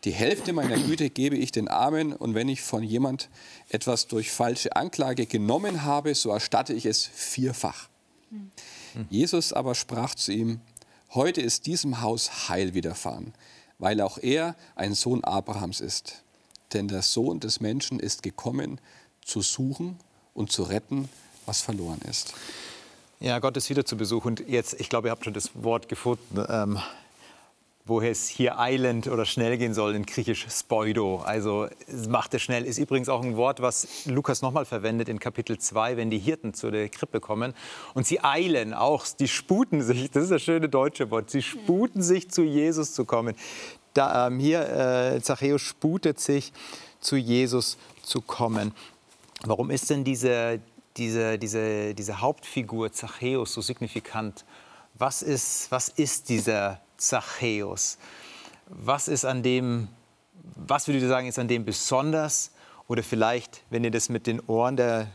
[0.05, 3.31] die Hälfte meiner Güte gebe ich den Armen, und wenn ich von jemand
[3.68, 7.88] etwas durch falsche Anklage genommen habe, so erstatte ich es vierfach.
[9.11, 10.61] Jesus aber sprach zu ihm,
[11.14, 13.33] heute ist diesem Haus Heil widerfahren,
[13.79, 16.22] weil auch er ein Sohn Abrahams ist.
[16.74, 18.81] Denn der Sohn des Menschen ist gekommen,
[19.24, 19.98] zu suchen
[20.35, 21.09] und zu retten,
[21.48, 22.34] was verloren ist.
[23.20, 24.24] Ja, Gott ist wieder zu Besuch.
[24.24, 26.78] Und jetzt, ich glaube, ihr habt schon das Wort gefunden, ähm,
[27.84, 31.16] woher es hier eilend oder schnell gehen soll, in Griechisch spoido.
[31.24, 31.66] Also
[32.08, 32.64] macht es schnell.
[32.64, 36.54] Ist übrigens auch ein Wort, was Lukas nochmal verwendet in Kapitel 2, wenn die Hirten
[36.54, 37.54] zu der Krippe kommen.
[37.94, 42.02] Und sie eilen auch, die sputen sich, das ist das schöne deutsche Wort, sie sputen
[42.02, 43.34] sich zu Jesus zu kommen.
[43.94, 46.52] Da, ähm, hier, äh, Zachäus sputet sich,
[47.00, 48.72] zu Jesus zu kommen.
[49.44, 50.61] Warum ist denn diese,
[50.98, 54.44] diese, diese, diese Hauptfigur Zachäus so signifikant?
[54.94, 57.98] Was ist, was ist dieser Zachäus?
[58.66, 59.88] Was ist an dem,
[60.56, 62.50] was würdet ihr sagen, ist an dem besonders?
[62.88, 65.08] Oder vielleicht, wenn ihr das mit den Ohren der,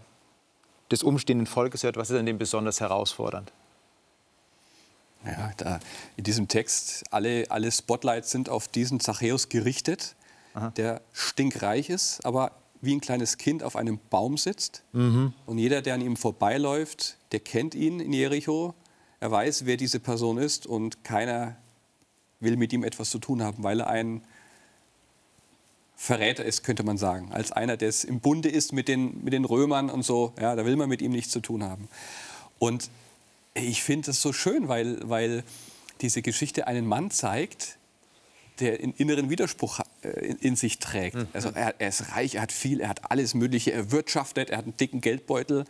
[0.92, 3.52] des umstehenden Volkes hört, was ist an dem besonders herausfordernd?
[5.26, 5.80] Ja, da
[6.18, 10.16] in diesem Text, alle, alle Spotlights sind auf diesen Zachäus gerichtet,
[10.78, 12.52] der stinkreich ist, aber
[12.84, 14.84] wie ein kleines Kind auf einem Baum sitzt.
[15.46, 18.74] Und jeder, der an ihm vorbeiläuft, der kennt ihn in Jericho.
[19.20, 21.56] Er weiß, wer diese Person ist und keiner
[22.42, 24.22] will mit ihm etwas zu tun haben, weil er ein
[25.96, 27.32] Verräter ist, könnte man sagen.
[27.32, 30.34] Als einer, der es im Bunde ist mit den, mit den Römern und so.
[30.40, 31.88] Ja, da will man mit ihm nichts zu tun haben.
[32.60, 32.90] Und
[33.54, 35.44] ich finde es so schön, weil, weil
[36.02, 37.78] diese Geschichte einen Mann zeigt,
[38.60, 41.18] der einen inneren Widerspruch äh, in, sich trägt.
[41.34, 44.58] Also er, er ist reich, er hat viel, er hat alles Mögliche, er wirtschaftet, er
[44.58, 45.66] hat einen dicken Geldbeutel.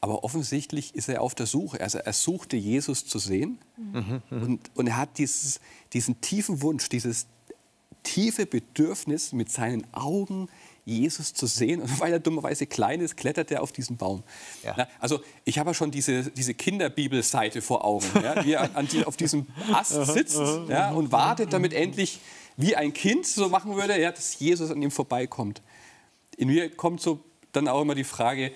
[0.00, 1.80] Aber offensichtlich ist er auf der Suche.
[1.80, 3.58] Also er suchte Jesus zu sehen
[4.30, 5.60] und, und er hat dieses,
[5.94, 7.26] diesen tiefen Wunsch, dieses
[8.02, 10.48] tiefe Bedürfnis, mit seinen Augen
[10.86, 11.82] Jesus zu sehen.
[11.82, 14.22] Und weil er dummerweise klein ist, klettert er auf diesen Baum.
[14.62, 14.74] Ja.
[14.76, 18.86] Na, also ich habe ja schon diese, diese Kinderbibelseite vor Augen, ja, wie er an,
[18.86, 22.20] die, auf diesem Ast sitzt ja, und wartet, damit endlich
[22.56, 25.60] wie ein Kind so machen würde, ja, dass Jesus an ihm vorbeikommt.
[26.36, 27.20] In mir kommt so
[27.52, 28.52] dann auch immer die Frage,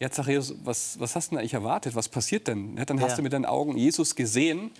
[0.00, 1.94] ja, Zachäus, was, was hast du denn eigentlich erwartet?
[1.94, 2.76] Was passiert denn?
[2.78, 4.70] Ja, dann hast du mit deinen Augen Jesus gesehen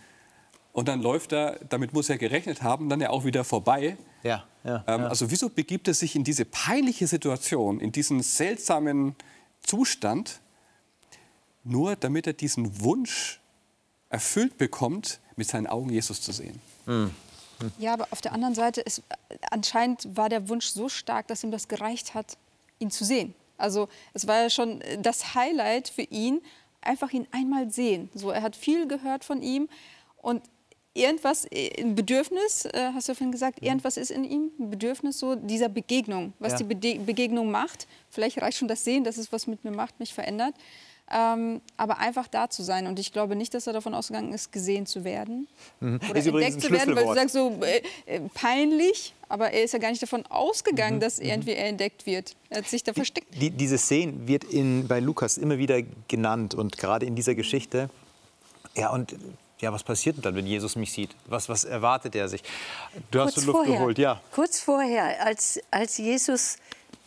[0.73, 3.97] und dann läuft er, damit muss er gerechnet haben, dann ja auch wieder vorbei.
[4.23, 5.09] Ja, ja, Ähm, ja.
[5.09, 9.15] Also wieso begibt er sich in diese peinliche Situation, in diesen seltsamen
[9.61, 10.41] Zustand,
[11.65, 13.41] nur damit er diesen Wunsch
[14.09, 16.61] erfüllt bekommt, mit seinen Augen Jesus zu sehen?
[17.79, 19.03] Ja, aber auf der anderen Seite ist
[19.51, 22.39] anscheinend war der Wunsch so stark, dass ihm das gereicht hat,
[22.79, 23.35] ihn zu sehen.
[23.57, 26.41] Also es war ja schon das Highlight für ihn,
[26.81, 28.09] einfach ihn einmal sehen.
[28.15, 29.69] So, er hat viel gehört von ihm
[30.23, 30.43] und
[30.95, 35.19] irgendwas, äh, ein Bedürfnis, äh, hast du vorhin gesagt, irgendwas ist in ihm, ein Bedürfnis
[35.19, 36.59] so dieser Begegnung, was Ja.
[36.59, 37.87] die Bede Begegnung macht.
[38.11, 40.55] Vielleicht reicht schon das Sehen, dass es was mit mir macht, mich verändert.
[41.11, 42.87] Ähm, aber einfach da zu sein.
[42.87, 45.49] Und ich glaube nicht, dass er davon ausgegangen ist, gesehen zu werden.
[45.81, 46.01] Oder Mhm.
[46.17, 49.73] Ist übrigens entdeckt zu werden, weil du sagst so äh, äh, peinlich, aber er ist
[49.73, 50.27] ja gar nicht davon Mhm.
[50.29, 52.37] ausgegangen, dass irgendwie er entdeckt wird.
[52.51, 53.29] Er hat sich da versteckt.
[53.41, 57.89] Die, diese Szene wird in, bei Lukas immer wieder genannt und gerade in dieser Geschichte.
[58.77, 59.17] Ja, und
[59.61, 61.11] ja, was passiert denn dann, wenn Jesus mich sieht?
[61.27, 62.43] Was, was erwartet er sich?
[63.11, 64.21] Du hast kurz du Luft vorher, geholt, ja.
[64.33, 66.57] Kurz vorher, als, als Jesus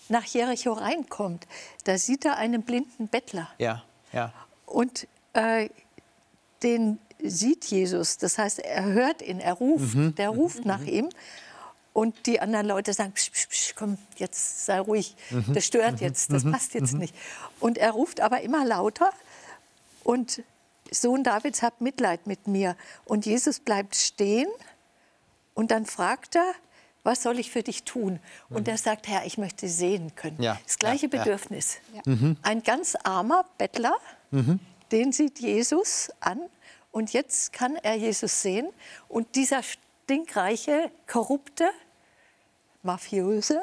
[0.09, 1.47] nach Jericho reinkommt,
[1.85, 3.47] da sieht er einen blinden Bettler.
[3.57, 4.33] Ja, ja.
[4.65, 5.69] Und äh,
[6.63, 8.17] den sieht Jesus.
[8.17, 10.15] Das heißt, er hört ihn, er ruft, Mhm.
[10.15, 11.09] der ruft nach ihm.
[11.93, 15.13] Und die anderen Leute sagen, psch, psch, psch, komm, jetzt sei ruhig,
[15.53, 17.13] das stört jetzt, das passt jetzt nicht.
[17.59, 19.09] Und er ruft aber immer lauter
[20.05, 20.41] und
[20.91, 22.75] Sohn Davids, hab Mitleid mit mir.
[23.05, 24.47] Und Jesus bleibt stehen
[25.53, 26.53] und dann fragt er,
[27.03, 28.19] was soll ich für dich tun?
[28.49, 30.41] Und er sagt, Herr, ich möchte sehen können.
[30.41, 31.23] Ja, Das gleiche ja, ja.
[31.23, 31.77] Bedürfnis.
[32.43, 33.97] Ein ganz armer Bettler,
[34.91, 36.39] den sieht Jesus an
[36.91, 38.67] und jetzt kann er Jesus sehen.
[39.07, 41.69] Und dieser stinkreiche, korrupte,
[42.83, 43.61] mafiöse,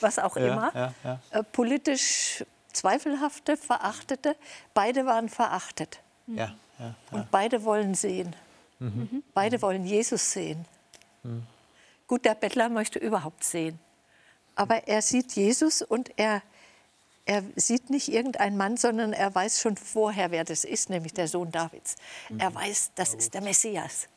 [0.00, 0.92] was auch immer.
[1.30, 4.36] Äh, politisch zweifelhafte, verachtete,
[4.72, 6.00] beide waren verachtet.
[6.26, 6.94] Ja, ja.
[7.10, 8.34] Und beide wollen sehen.
[9.32, 10.64] Beide wollen Jesus sehen.
[12.06, 13.78] Gut, der Bettler möchte überhaupt sehen.
[14.56, 16.42] Aber er sieht Jesus und er,
[17.24, 21.28] er sieht nicht irgendeinen Mann, sondern er weiß schon vorher, wer das ist, nämlich der
[21.28, 21.96] Sohn Davids.
[22.38, 24.08] Er weiß, das ist der Messias.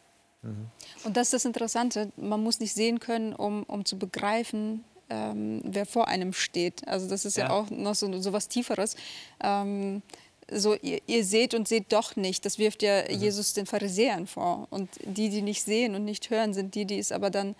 [1.04, 5.62] Und das ist das Interessante, man muss nicht sehen können, um, um zu begreifen, ähm,
[5.64, 6.88] wer vor einem steht.
[6.88, 7.50] Also das ist ja, Ja.
[7.52, 8.96] auch noch so, so was Tieferes.
[9.42, 10.02] Ähm,
[10.50, 12.46] so, ihr, ihr seht und seht doch nicht.
[12.46, 14.68] Das wirft ja Jesus den Pharisäern vor.
[14.70, 17.56] Und die, die nicht sehen und nicht hören, sind die, die es aber dann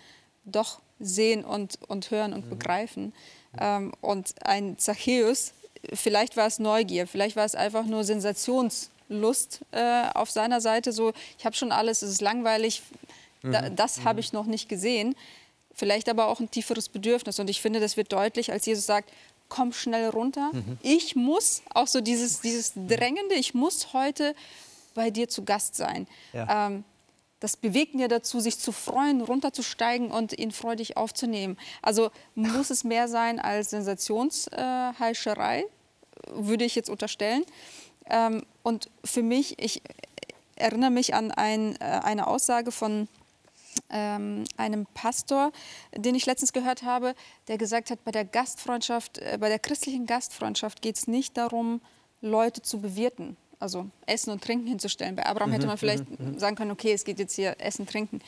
[0.46, 3.14] doch sehen und, und hören und begreifen.
[3.60, 5.54] Ähm, und ein Zachäus,
[5.94, 10.92] vielleicht war es Neugier, vielleicht war es einfach nur Sensationslust äh, auf seiner Seite.
[10.92, 12.82] So, ich habe schon alles, es ist langweilig,
[13.44, 15.16] da, das habe ich noch nicht gesehen.
[15.74, 17.40] Vielleicht aber auch ein tieferes Bedürfnis.
[17.40, 19.12] Und ich finde, das wird deutlich, als Jesus sagt,
[19.50, 20.52] komm schnell runter.
[20.82, 24.36] Ich muss, auch so dieses, dieses Drängende, ich muss heute
[24.94, 26.08] bei dir zu Gast sein.
[26.34, 26.68] Ja.
[26.68, 26.84] Ähm,
[27.40, 31.58] das bewegt ja dazu, sich zu freuen, runterzusteigen und ihn freudig aufzunehmen.
[31.84, 35.66] Also muss es mehr sein als Sensationsheischerei,
[36.32, 37.46] würde ich jetzt unterstellen.
[38.10, 39.84] Ähm, und für mich, ich
[40.56, 43.08] erinnere mich an ein, äh, eine Aussage von
[43.90, 45.52] ähm, einem Pastor,
[45.96, 47.16] den ich letztens gehört habe,
[47.48, 51.82] der gesagt hat, bei der Gastfreundschaft, äh, bei der christlichen Gastfreundschaft geht es nicht darum,
[52.22, 55.16] Leute zu bewirten, also Essen und Trinken hinzustellen.
[55.16, 56.06] Bei Abraham hätte man vielleicht
[56.38, 58.22] sagen können, okay, es geht jetzt hier Essen, Trinken.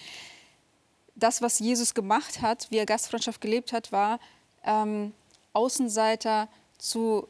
[1.16, 4.20] Das, was Jesus gemacht hat, wie er Gastfreundschaft gelebt hat, war
[4.64, 5.14] ähm,
[5.54, 7.28] Außenseiter zu,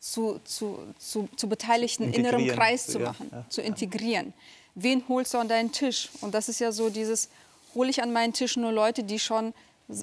[0.00, 2.58] zu, zu, zu, zu beteiligten innerem Integrieren.
[2.58, 4.32] Kreis zu Ja, machen, ja, zu integrieren.
[4.74, 6.08] Wen holst du an deinen Tisch?
[6.20, 7.28] Und das ist ja so dieses,
[7.74, 9.54] hole ich an meinen Tisch nur Leute, die schon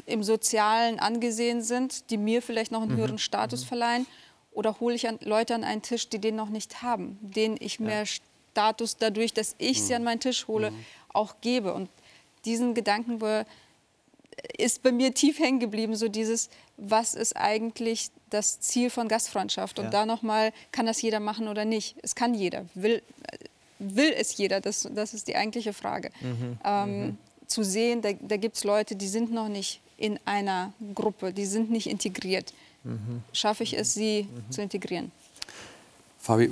[0.06, 2.97] im Sozialen angesehen sind, die mir vielleicht noch einen Mhm.
[2.97, 4.08] höheren Status verleihen?
[4.51, 7.80] Oder hole ich an Leute an einen Tisch, die den noch nicht haben, denen ich
[7.80, 10.06] mehr Status dadurch, dass ich sie an Mhm.
[10.06, 10.71] meinen Tisch hole,
[11.13, 11.73] auch gebe?
[11.73, 11.89] Und
[12.45, 13.19] diesen Gedanken
[14.58, 19.78] ist bei mir tief hängen geblieben, so dieses, was ist eigentlich das Ziel von Gastfreundschaft?
[19.80, 19.91] Und Ja.
[19.91, 21.95] da nochmal, kann das jeder machen oder nicht?
[22.01, 22.65] Es kann jeder.
[22.75, 23.01] Will,
[23.80, 24.62] will es jeder?
[24.62, 26.12] Das, das ist die eigentliche Frage.
[26.63, 27.17] Ähm,
[27.48, 31.46] Zu sehen, da, da gibt es Leute, die sind noch nicht in einer Gruppe, die
[31.46, 32.54] sind nicht integriert.
[33.34, 35.12] Schaffe ich es, sie zu integrieren?
[36.20, 36.52] Fabi,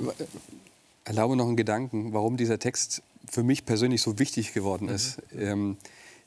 [1.04, 5.18] erlaube noch einen Gedanken, warum dieser Text für mich persönlich so wichtig geworden ist.
[5.36, 5.76] Ähm,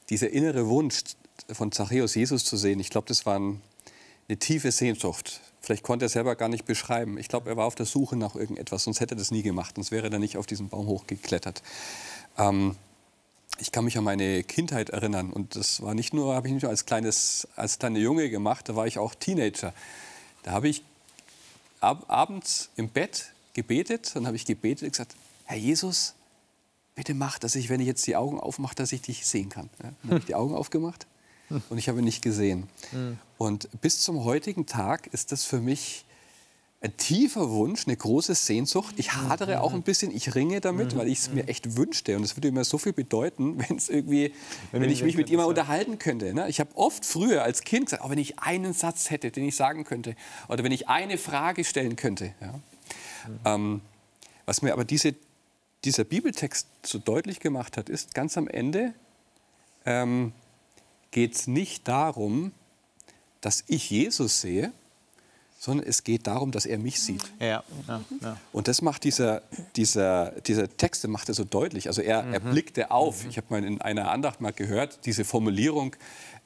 [0.10, 1.04] dieser innere Wunsch
[1.52, 3.62] von Zachäus, Jesus zu sehen, ich glaube, das war ein,
[4.28, 5.42] eine tiefe Sehnsucht.
[5.62, 7.18] Vielleicht konnte er selber gar nicht beschreiben.
[7.18, 9.76] Ich glaube, er war auf der Suche nach irgendetwas, sonst hätte er das nie gemacht,
[9.76, 11.62] sonst wäre er nicht auf diesen Baum hochgeklettert.
[12.38, 12.76] Ähm,
[13.60, 16.64] ich kann mich an meine Kindheit erinnern und das war nicht nur, habe ich nicht
[16.64, 19.74] nur als kleines, als kleiner Junge gemacht, da war ich auch Teenager.
[20.44, 20.84] Da habe ich
[21.80, 25.16] ab, abends im Bett gebetet, dann habe ich gebetet und gesagt,
[25.46, 26.14] Herr Jesus,
[26.96, 29.70] bitte mach, dass ich, wenn ich jetzt die Augen aufmache, dass ich dich sehen kann.
[29.82, 31.08] Ja, dann habe ich die Augen aufgemacht
[31.70, 32.68] und ich habe ihn nicht gesehen.
[33.38, 36.06] Und bis zum heutigen Tag ist das für mich
[36.80, 38.96] ein tiefer Wunsch, eine große Sehnsucht.
[38.98, 42.16] Ich hadere auch ein bisschen, ich ringe damit, weil ich es mir echt wünschte.
[42.16, 44.34] Und es würde mir so viel bedeuten, wenn es irgendwie,
[44.72, 46.34] wenn, du ich mich mit ihm mal unterhalten könnte.
[46.34, 46.48] Ne?
[46.50, 49.56] Ich habe oft früher als Kind gesagt, auch wenn ich einen Satz hätte, den ich
[49.56, 50.16] sagen könnte,
[50.50, 52.34] oder wenn ich eine Frage stellen könnte.
[52.42, 53.56] Ja?
[53.56, 53.82] Ähm,
[54.46, 55.16] was mir aber diese,
[55.84, 58.94] dieser Bibeltext so deutlich gemacht hat, ist, ganz am Ende
[59.86, 60.32] ähm,
[61.10, 62.52] geht es nicht darum,
[63.42, 64.72] dass ich Jesus sehe,
[65.68, 67.24] sondern es geht darum, dass er mich sieht.
[67.42, 68.38] Ja, ja, ja.
[68.54, 69.42] Und das macht dieser,
[69.76, 71.90] dieser, dieser Text der macht er so deutlich.
[71.90, 73.26] Also er, er blickte auf.
[73.28, 75.94] Ich habe mal in einer Andacht mal gehört, diese Formulierung,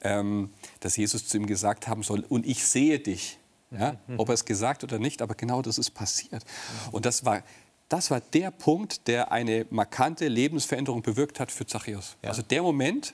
[0.01, 0.49] ähm,
[0.79, 3.37] dass Jesus zu ihm gesagt haben soll, und ich sehe dich.
[3.69, 3.97] Ja?
[4.17, 6.43] Ob er es gesagt oder nicht, aber genau das ist passiert.
[6.91, 7.43] Und das war,
[7.89, 12.17] das war der Punkt, der eine markante Lebensveränderung bewirkt hat für Zachäus.
[12.23, 13.13] Also der Moment,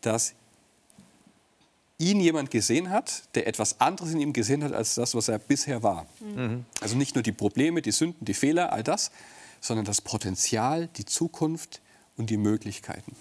[0.00, 0.34] dass
[2.00, 5.38] ihn jemand gesehen hat, der etwas anderes in ihm gesehen hat als das, was er
[5.38, 6.06] bisher war.
[6.80, 9.10] Also nicht nur die Probleme, die Sünden, die Fehler, all das,
[9.60, 11.80] sondern das Potenzial, die Zukunft
[12.16, 13.14] und die Möglichkeiten.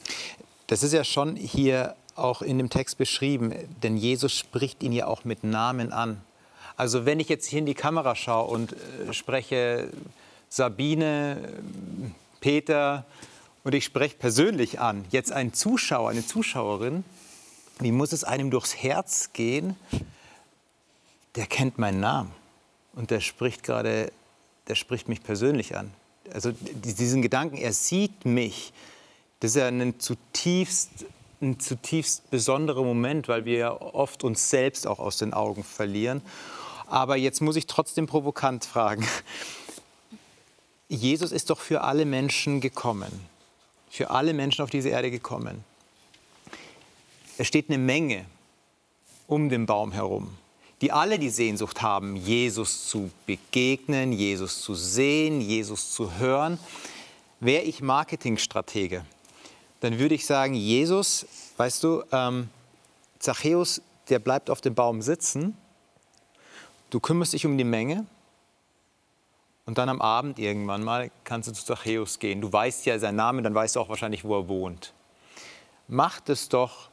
[0.67, 3.53] Das ist ja schon hier auch in dem Text beschrieben,
[3.83, 6.21] denn Jesus spricht ihn ja auch mit Namen an.
[6.77, 9.89] Also wenn ich jetzt hier in die Kamera schaue und äh, spreche
[10.47, 11.53] Sabine,
[12.39, 13.05] Peter
[13.63, 17.03] und ich spreche persönlich an, jetzt einen Zuschauer, eine Zuschauerin,
[17.79, 19.75] wie muss es einem durchs Herz gehen?
[21.35, 22.31] Der kennt meinen Namen
[22.93, 24.11] und der spricht gerade,
[24.67, 25.91] der spricht mich persönlich an.
[26.33, 28.73] Also diesen Gedanken, er sieht mich,
[29.39, 30.89] das ist ja ein zutiefst,
[31.41, 36.21] ein zutiefst besonderer Moment, weil wir ja oft uns selbst auch aus den Augen verlieren.
[36.87, 39.07] Aber jetzt muss ich trotzdem provokant fragen.
[40.89, 43.11] Jesus ist doch für alle Menschen gekommen.
[43.89, 45.63] Für alle Menschen auf diese Erde gekommen.
[47.39, 48.25] Es steht eine Menge
[49.25, 50.35] um den Baum herum,
[50.81, 56.59] die alle die Sehnsucht haben, Jesus zu begegnen, Jesus zu sehen, Jesus zu hören.
[57.39, 59.05] Wäre ich Marketingstratege,
[59.79, 61.25] dann würde ich sagen, Jesus,
[61.55, 62.49] weißt du, ähm,
[63.19, 65.55] Zachäus, der bleibt auf dem Baum sitzen,
[66.89, 68.05] du kümmerst dich um die Menge
[69.65, 72.41] und dann am Abend irgendwann mal kannst du zu Zachäus gehen.
[72.41, 74.91] Du weißt ja seinen Namen, dann weißt du auch wahrscheinlich, wo er wohnt.
[75.87, 76.88] Mach das doch,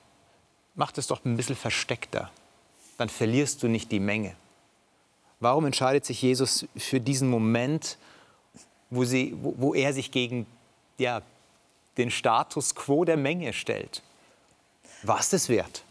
[0.77, 2.31] mach das doch ein bisschen versteckter.
[2.99, 4.37] Dann verlierst du nicht die Menge.
[5.41, 7.99] Warum entscheidet sich Jesus für diesen Moment,
[8.89, 10.47] wo, sie, wo, wo er sich gegen
[10.99, 11.21] ja,
[11.99, 14.03] den Status quo der Menge stellt?
[15.03, 15.83] Was das wert?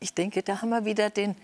[0.00, 1.36] Ich denke, da haben wir wieder den,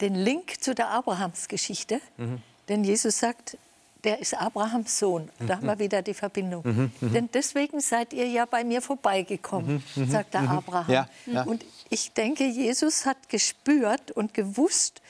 [0.00, 2.00] den Link zu der Abrahamsgeschichte.
[2.16, 2.42] Mhm.
[2.68, 3.58] Denn Jesus sagt,
[4.04, 5.30] der ist Abrahams Sohn.
[5.38, 5.78] Da haben wir mhm.
[5.78, 6.62] wieder die Verbindung.
[6.64, 10.48] Mhm, mhm, Denn deswegen seid ihr ja bei mir vorbeigekommen, mhm, mhm sagt der mhm.
[10.48, 10.92] Abraham.
[10.92, 11.42] Ja, ja.
[11.44, 15.02] Und ich denke, Jesus hat gespürt und gewusst,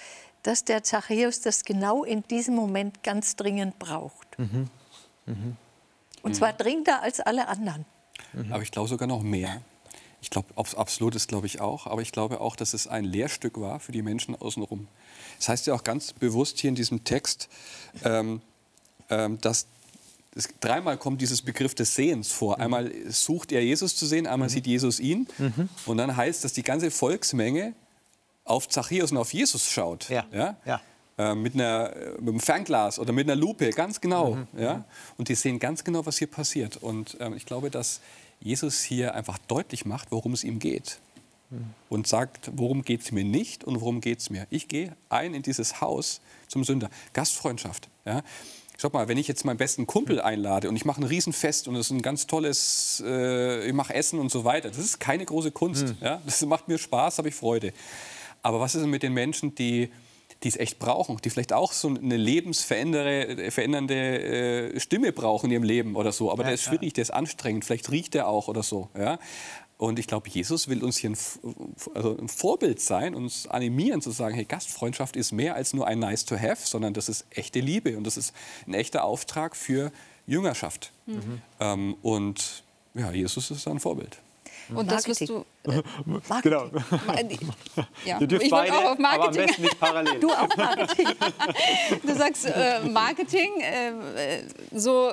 [0.43, 4.27] dass der Zachäus das genau in diesem Moment ganz dringend braucht.
[6.23, 7.85] Und zwar dringender als alle anderen.
[8.51, 9.61] Aber ich glaube sogar noch mehr.
[10.23, 11.87] Ich glaube, absolut ist glaube ich auch.
[11.87, 14.89] Aber ich glaube auch, dass es ein Lehrstück war für die Menschen außenrum.
[15.39, 17.49] Das heißt ja auch ganz bewusst hier in diesem Text,
[18.05, 18.41] ähm,
[19.41, 19.67] dass
[20.35, 22.57] es, dreimal kommt dieses Begriff des Sehens vor.
[22.57, 22.63] Mhm.
[22.63, 24.53] Einmal sucht er Jesus zu sehen, einmal mhm.
[24.53, 25.27] sieht Jesus ihn.
[25.39, 25.69] Mhm.
[25.87, 27.75] Und dann heißt, dass die ganze Volksmenge
[28.45, 30.09] auf Zachäus und auf Jesus schaut.
[30.09, 30.25] Ja.
[30.33, 30.57] ja?
[30.65, 30.81] ja.
[31.19, 34.35] Äh, mit, einer, mit einem Fernglas oder mit einer Lupe, ganz genau.
[34.35, 34.47] Mhm.
[34.59, 34.75] Ja?
[34.75, 34.85] Mhm.
[35.19, 36.77] Und die sehen ganz genau, was hier passiert.
[36.77, 38.01] Und ähm, ich glaube, dass
[38.41, 40.99] Jesus hier einfach deutlich macht, worum es ihm geht.
[41.89, 44.47] Und sagt, worum geht es mir nicht und worum geht es mir.
[44.51, 46.89] Ich gehe ein in dieses Haus zum Sünder.
[47.13, 47.89] Gastfreundschaft.
[48.05, 48.23] Ja?
[48.81, 51.77] Schau mal, wenn ich jetzt meinen besten Kumpel einlade und ich mache ein Riesenfest und
[51.77, 55.27] es ist ein ganz tolles, äh, ich mache Essen und so weiter, das ist keine
[55.27, 55.89] große Kunst.
[55.89, 55.97] Mhm.
[56.01, 56.23] Ja?
[56.25, 57.75] Das macht mir Spaß, habe ich Freude.
[58.41, 59.91] Aber was ist denn mit den Menschen, die
[60.43, 65.65] die es echt brauchen, die vielleicht auch so eine lebensverändernde äh, Stimme brauchen in ihrem
[65.65, 66.33] Leben oder so.
[66.33, 68.89] Aber ja, der ist schwierig, der ist anstrengend, vielleicht riecht der auch oder so.
[68.97, 69.19] Ja?
[69.81, 71.17] Und ich glaube, Jesus will uns hier ein,
[71.95, 75.99] also ein, Vorbild sein, uns animieren zu sagen, hey, Gastfreundschaft ist mehr als nur ein
[75.99, 78.35] Nice to have, sondern das ist echte Liebe und das ist
[78.67, 79.91] ein echter Auftrag für
[80.27, 80.93] Jüngerschaft.
[81.07, 81.41] Mhm.
[81.61, 82.63] Ähm, und
[82.93, 84.19] ja, Jesus ist ein Vorbild.
[84.75, 85.47] Und das wirst du.
[85.63, 85.81] Äh,
[86.43, 86.67] genau.
[88.05, 88.19] Ja.
[88.19, 89.23] Du ich beide, auch auf Marketing.
[89.23, 90.21] Aber am besten nicht parallel.
[90.21, 91.07] Du auch Marketing.
[92.03, 95.13] du sagst äh, Marketing, äh, so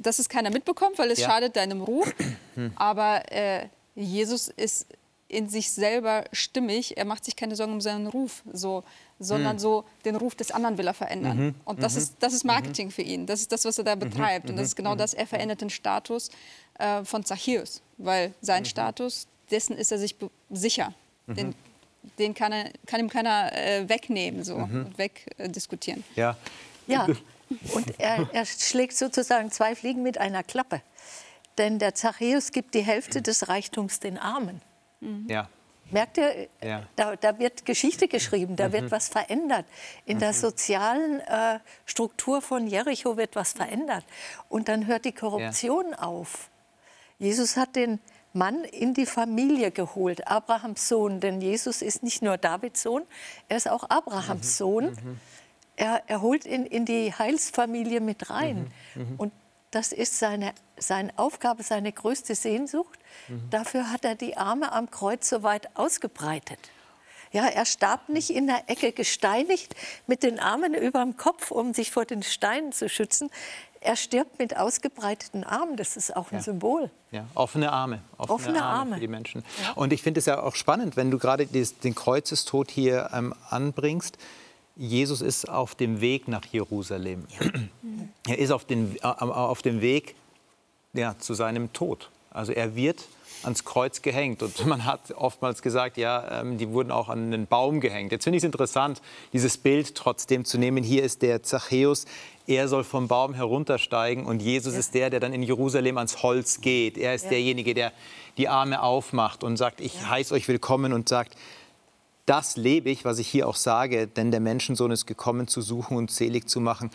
[0.00, 1.28] dass es keiner mitbekommt, weil es ja.
[1.28, 2.12] schadet deinem Ruf.
[2.76, 4.86] Aber äh, Jesus ist
[5.28, 6.96] in sich selber stimmig.
[6.96, 8.82] Er macht sich keine Sorgen um seinen Ruf, so,
[9.20, 9.60] sondern mhm.
[9.60, 11.38] so den Ruf des anderen will er verändern.
[11.38, 11.54] Mhm.
[11.64, 12.00] Und das, mhm.
[12.00, 12.92] ist, das ist Marketing mhm.
[12.92, 13.26] für ihn.
[13.26, 14.00] Das ist das, was er da mhm.
[14.00, 14.50] betreibt.
[14.50, 14.98] Und das ist genau mhm.
[14.98, 15.14] das.
[15.14, 16.30] Er verändert den Status
[16.78, 20.16] äh, von Zachäus, weil sein Status, dessen ist er sich
[20.50, 20.94] sicher.
[21.26, 21.54] Den,
[22.18, 26.02] den kann, er, kann ihm keiner äh, wegnehmen so, und wegdiskutieren.
[26.16, 26.36] Äh, ja.
[26.88, 27.06] ja,
[27.74, 30.82] und er, er schlägt sozusagen zwei Fliegen mit einer Klappe.
[31.58, 34.62] Denn der Zachäus gibt die Hälfte des Reichtums den Armen.
[35.00, 35.26] Mhm.
[35.28, 35.48] Ja.
[35.90, 36.84] Merkt ihr, ja.
[36.94, 38.72] da, da, wird Geschichte geschrieben, da mhm.
[38.72, 39.66] wird was verändert.
[40.06, 40.20] In mhm.
[40.20, 44.04] der sozialen äh, Struktur von Jericho wird was verändert.
[44.48, 45.98] Und dann hört die Korruption ja.
[45.98, 46.48] auf.
[47.18, 47.98] Jesus hat den
[48.32, 51.18] Mann in die Familie geholt, Abrahams Sohn.
[51.20, 53.02] Denn Jesus ist nicht nur Davids Sohn,
[53.48, 54.64] er ist auch Abrahams mhm.
[54.64, 55.18] Sohn.
[55.80, 58.70] Er, er holt ihn in die Heilsfamilie mit rein.
[58.94, 59.14] Mhm, mhm.
[59.16, 59.32] Und
[59.70, 62.98] das ist seine, seine Aufgabe, seine größte Sehnsucht.
[63.28, 63.48] Mhm.
[63.48, 66.58] Dafür hat er die Arme am Kreuz so weit ausgebreitet.
[67.32, 69.74] Ja, er starb nicht in der Ecke gesteinigt
[70.06, 73.30] mit den Armen über dem Kopf, um sich vor den Steinen zu schützen.
[73.80, 75.78] Er stirbt mit ausgebreiteten Armen.
[75.78, 76.42] Das ist auch ein ja.
[76.42, 76.90] Symbol.
[77.10, 78.02] Ja, offene Arme.
[78.18, 79.44] Offene, offene Arme, Arme, für die Menschen.
[79.62, 79.72] Ja.
[79.72, 84.18] Und ich finde es ja auch spannend, wenn du gerade den Kreuzestod hier ähm, anbringst.
[84.80, 87.26] Jesus ist auf dem Weg nach Jerusalem.
[87.38, 87.50] Ja.
[88.26, 90.14] Er ist auf, den, auf dem Weg
[90.92, 92.10] ja, zu seinem Tod.
[92.30, 93.06] Also er wird
[93.42, 94.42] ans Kreuz gehängt.
[94.42, 98.12] Und man hat oftmals gesagt, ja, ähm, die wurden auch an einen Baum gehängt.
[98.12, 99.02] Jetzt finde ich es interessant,
[99.32, 100.84] dieses Bild trotzdem zu nehmen.
[100.84, 102.04] Hier ist der Zachäus,
[102.46, 104.80] er soll vom Baum heruntersteigen und Jesus ja.
[104.80, 106.98] ist der, der dann in Jerusalem ans Holz geht.
[106.98, 107.30] Er ist ja.
[107.30, 107.92] derjenige, der
[108.36, 110.10] die Arme aufmacht und sagt, ich ja.
[110.10, 111.36] heiße euch willkommen und sagt,
[112.26, 115.96] das lebe ich, was ich hier auch sage, denn der Menschensohn ist gekommen, zu suchen
[115.96, 116.90] und selig zu machen,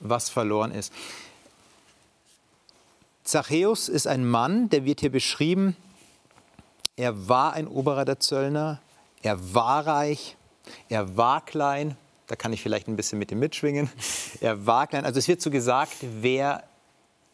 [0.00, 0.92] was verloren ist.
[3.24, 5.76] Zachäus ist ein Mann, der wird hier beschrieben,
[6.96, 8.80] er war ein Oberer der Zöllner,
[9.22, 10.36] er war reich,
[10.88, 11.96] er war klein,
[12.26, 13.90] da kann ich vielleicht ein bisschen mit ihm mitschwingen,
[14.40, 16.64] er war klein, also es wird so gesagt, wer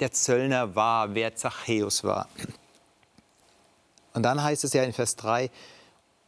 [0.00, 2.28] der Zöllner war, wer Zachäus war.
[4.12, 5.50] Und dann heißt es ja in Vers 3,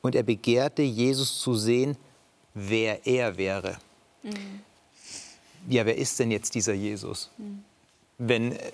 [0.03, 1.97] und er begehrte, Jesus zu sehen,
[2.55, 3.79] wer er wäre.
[4.23, 4.61] Mhm.
[5.69, 7.31] Ja, wer ist denn jetzt dieser Jesus?
[7.37, 7.65] Mhm.
[8.19, 8.73] Wenn, äh,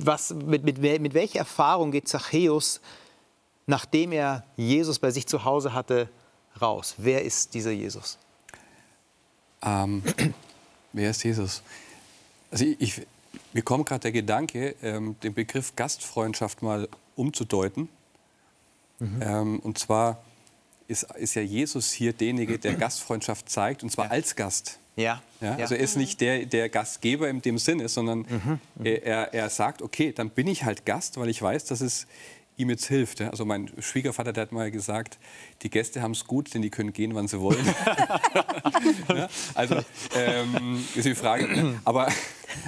[0.00, 2.80] was, mit, mit, mit welcher Erfahrung geht Zachäus,
[3.66, 6.08] nachdem er Jesus bei sich zu Hause hatte,
[6.60, 6.94] raus?
[6.98, 8.18] Wer ist dieser Jesus?
[9.62, 10.02] Ähm,
[10.92, 11.62] wer ist Jesus?
[12.50, 13.06] Also ich, ich,
[13.52, 17.88] mir kommt gerade der Gedanke, ähm, den Begriff Gastfreundschaft mal umzudeuten.
[18.98, 19.22] Mhm.
[19.22, 20.22] Ähm, und zwar
[20.90, 24.10] ist, ist ja Jesus hier derjenige, der Gastfreundschaft zeigt, und zwar ja.
[24.10, 24.78] als Gast.
[24.96, 25.22] Ja.
[25.40, 25.54] ja.
[25.56, 28.60] Also er ist nicht der, der Gastgeber in dem Sinne, sondern mhm.
[28.74, 28.84] mhm.
[28.84, 32.06] er, er sagt, okay, dann bin ich halt Gast, weil ich weiß, dass es
[32.56, 33.22] ihm jetzt hilft.
[33.22, 35.18] Also mein Schwiegervater, der hat mal gesagt,
[35.62, 37.64] die Gäste haben es gut, denn die können gehen, wann sie wollen.
[39.08, 39.76] ja, also
[40.14, 42.08] ähm, ist die Frage, aber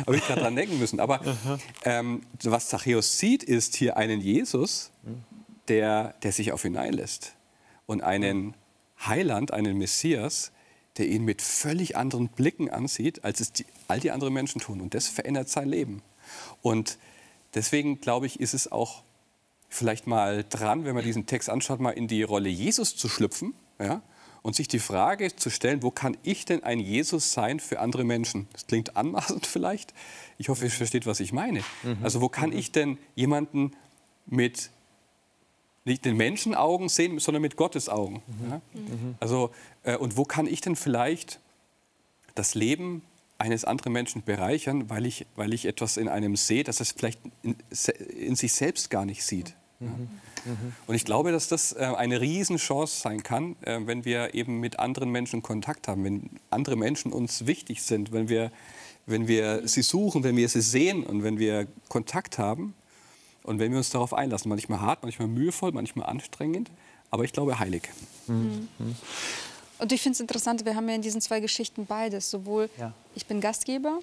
[0.06, 1.00] habe ich gerade dran denken müssen.
[1.00, 1.20] Aber
[1.84, 4.90] ähm, was Zachäus sieht, ist hier einen Jesus,
[5.68, 7.34] der, der sich auf ihn einlässt
[7.86, 8.54] und einen
[9.06, 10.52] Heiland, einen Messias,
[10.98, 14.80] der ihn mit völlig anderen Blicken ansieht, als es die, all die anderen Menschen tun.
[14.80, 16.02] Und das verändert sein Leben.
[16.60, 16.98] Und
[17.54, 19.02] deswegen glaube ich, ist es auch
[19.68, 23.54] vielleicht mal dran, wenn man diesen Text anschaut, mal in die Rolle Jesus zu schlüpfen
[23.80, 24.02] ja,
[24.42, 28.04] und sich die Frage zu stellen, wo kann ich denn ein Jesus sein für andere
[28.04, 28.48] Menschen?
[28.52, 29.94] Das klingt anmaßend vielleicht.
[30.36, 31.60] Ich hoffe, ihr versteht, was ich meine.
[31.82, 31.98] Mhm.
[32.02, 32.58] Also wo kann mhm.
[32.58, 33.72] ich denn jemanden
[34.26, 34.70] mit
[35.84, 38.22] nicht den Menschenaugen sehen, sondern mit Gottes Augen.
[38.26, 38.50] Mhm.
[38.50, 38.60] Ja?
[38.74, 39.14] Mhm.
[39.20, 39.50] Also,
[39.82, 41.40] äh, und wo kann ich denn vielleicht
[42.34, 43.02] das Leben
[43.38, 47.20] eines anderen Menschen bereichern, weil ich, weil ich etwas in einem sehe, das es vielleicht
[47.42, 47.56] in,
[48.16, 49.54] in sich selbst gar nicht sieht.
[49.80, 49.86] Mhm.
[49.86, 50.52] Ja?
[50.86, 54.78] Und ich glaube, dass das äh, eine Riesenchance sein kann, äh, wenn wir eben mit
[54.78, 58.50] anderen Menschen Kontakt haben, wenn andere Menschen uns wichtig sind, wenn wir,
[59.06, 62.74] wenn wir sie suchen, wenn wir sie sehen und wenn wir Kontakt haben.
[63.42, 66.70] Und wenn wir uns darauf einlassen, manchmal hart, manchmal mühevoll, manchmal anstrengend,
[67.10, 67.88] aber ich glaube heilig.
[68.26, 68.68] Mhm.
[69.78, 72.92] Und ich finde es interessant, wir haben ja in diesen zwei Geschichten beides, sowohl ja.
[73.14, 73.98] ich bin Gastgeber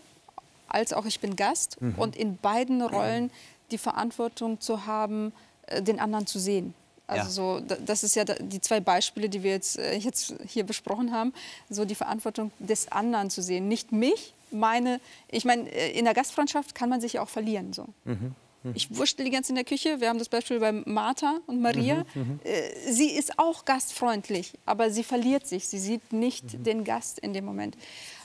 [0.69, 1.95] als auch ich bin Gast mhm.
[1.97, 3.31] und in beiden Rollen
[3.71, 5.33] die Verantwortung zu haben,
[5.67, 6.73] äh, den anderen zu sehen.
[7.07, 7.61] Also ja.
[7.67, 11.33] so, das ist ja die zwei Beispiele, die wir jetzt, äh, jetzt hier besprochen haben,
[11.69, 16.13] so die Verantwortung des anderen zu sehen, nicht mich, meine, ich meine, äh, in der
[16.13, 17.73] Gastfreundschaft kann man sich ja auch verlieren.
[17.73, 17.87] So.
[18.05, 18.35] Mhm.
[18.63, 18.73] Mhm.
[18.75, 19.99] Ich wurschtel die ganze in der Küche.
[19.99, 22.05] Wir haben das Beispiel bei Martha und Maria.
[22.13, 25.67] Mhm, mhm, äh, sie ist auch gastfreundlich, aber sie verliert sich.
[25.67, 26.63] Sie sieht nicht mhm.
[26.63, 27.77] den Gast in dem Moment.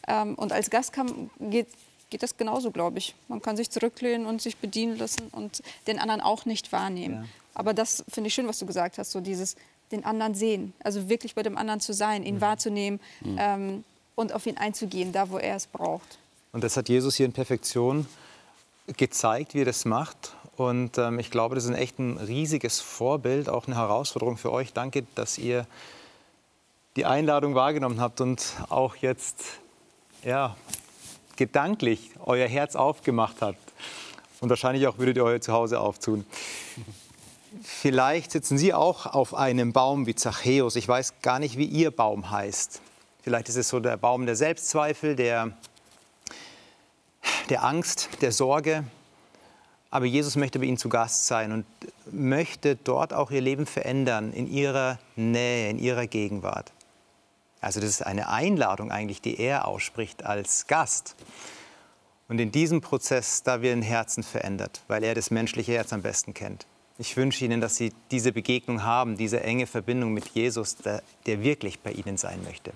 [0.09, 1.68] Ähm, und als Gast kann, geht,
[2.11, 3.14] geht das genauso, glaube ich.
[3.28, 7.14] Man kann sich zurücklehnen und sich bedienen lassen und den anderen auch nicht wahrnehmen.
[7.14, 7.24] Ja.
[7.55, 9.57] Aber das finde ich schön, was du gesagt hast, so dieses
[9.93, 12.41] den anderen sehen, also wirklich bei dem anderen zu sein, ihn mhm.
[12.41, 13.37] wahrzunehmen mhm.
[13.39, 16.18] ähm, und auf ihn einzugehen, da wo er es braucht.
[16.53, 18.07] Und das hat Jesus hier in Perfektion
[18.87, 20.35] gezeigt, wie er das macht.
[20.57, 24.53] Und ähm, ich glaube, das ist ein echt ein riesiges Vorbild, auch eine Herausforderung für
[24.53, 24.72] euch.
[24.72, 25.66] Danke, dass ihr
[26.97, 29.43] die Einladung wahrgenommen habt und auch jetzt
[30.22, 30.57] ja,
[31.37, 33.59] gedanklich euer Herz aufgemacht habt.
[34.41, 36.24] Und wahrscheinlich auch würdet ihr euer Zuhause auftun.
[37.62, 40.76] Vielleicht sitzen Sie auch auf einem Baum wie Zachäus.
[40.76, 42.80] Ich weiß gar nicht, wie Ihr Baum heißt.
[43.22, 45.53] Vielleicht ist es so der Baum der Selbstzweifel, der
[47.49, 48.84] der Angst, der Sorge.
[49.90, 51.66] Aber Jesus möchte bei ihnen zu Gast sein und
[52.11, 56.72] möchte dort auch ihr Leben verändern, in ihrer Nähe, in ihrer Gegenwart.
[57.61, 61.14] Also das ist eine Einladung eigentlich, die er ausspricht als Gast.
[62.28, 66.03] Und in diesem Prozess, da wird ein Herzen verändert, weil er das menschliche Herz am
[66.03, 66.66] besten kennt.
[66.97, 71.42] Ich wünsche Ihnen, dass Sie diese Begegnung haben, diese enge Verbindung mit Jesus, der, der
[71.42, 72.72] wirklich bei Ihnen sein möchte.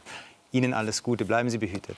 [0.53, 1.97] Ihnen alles Gute, bleiben Sie behütet.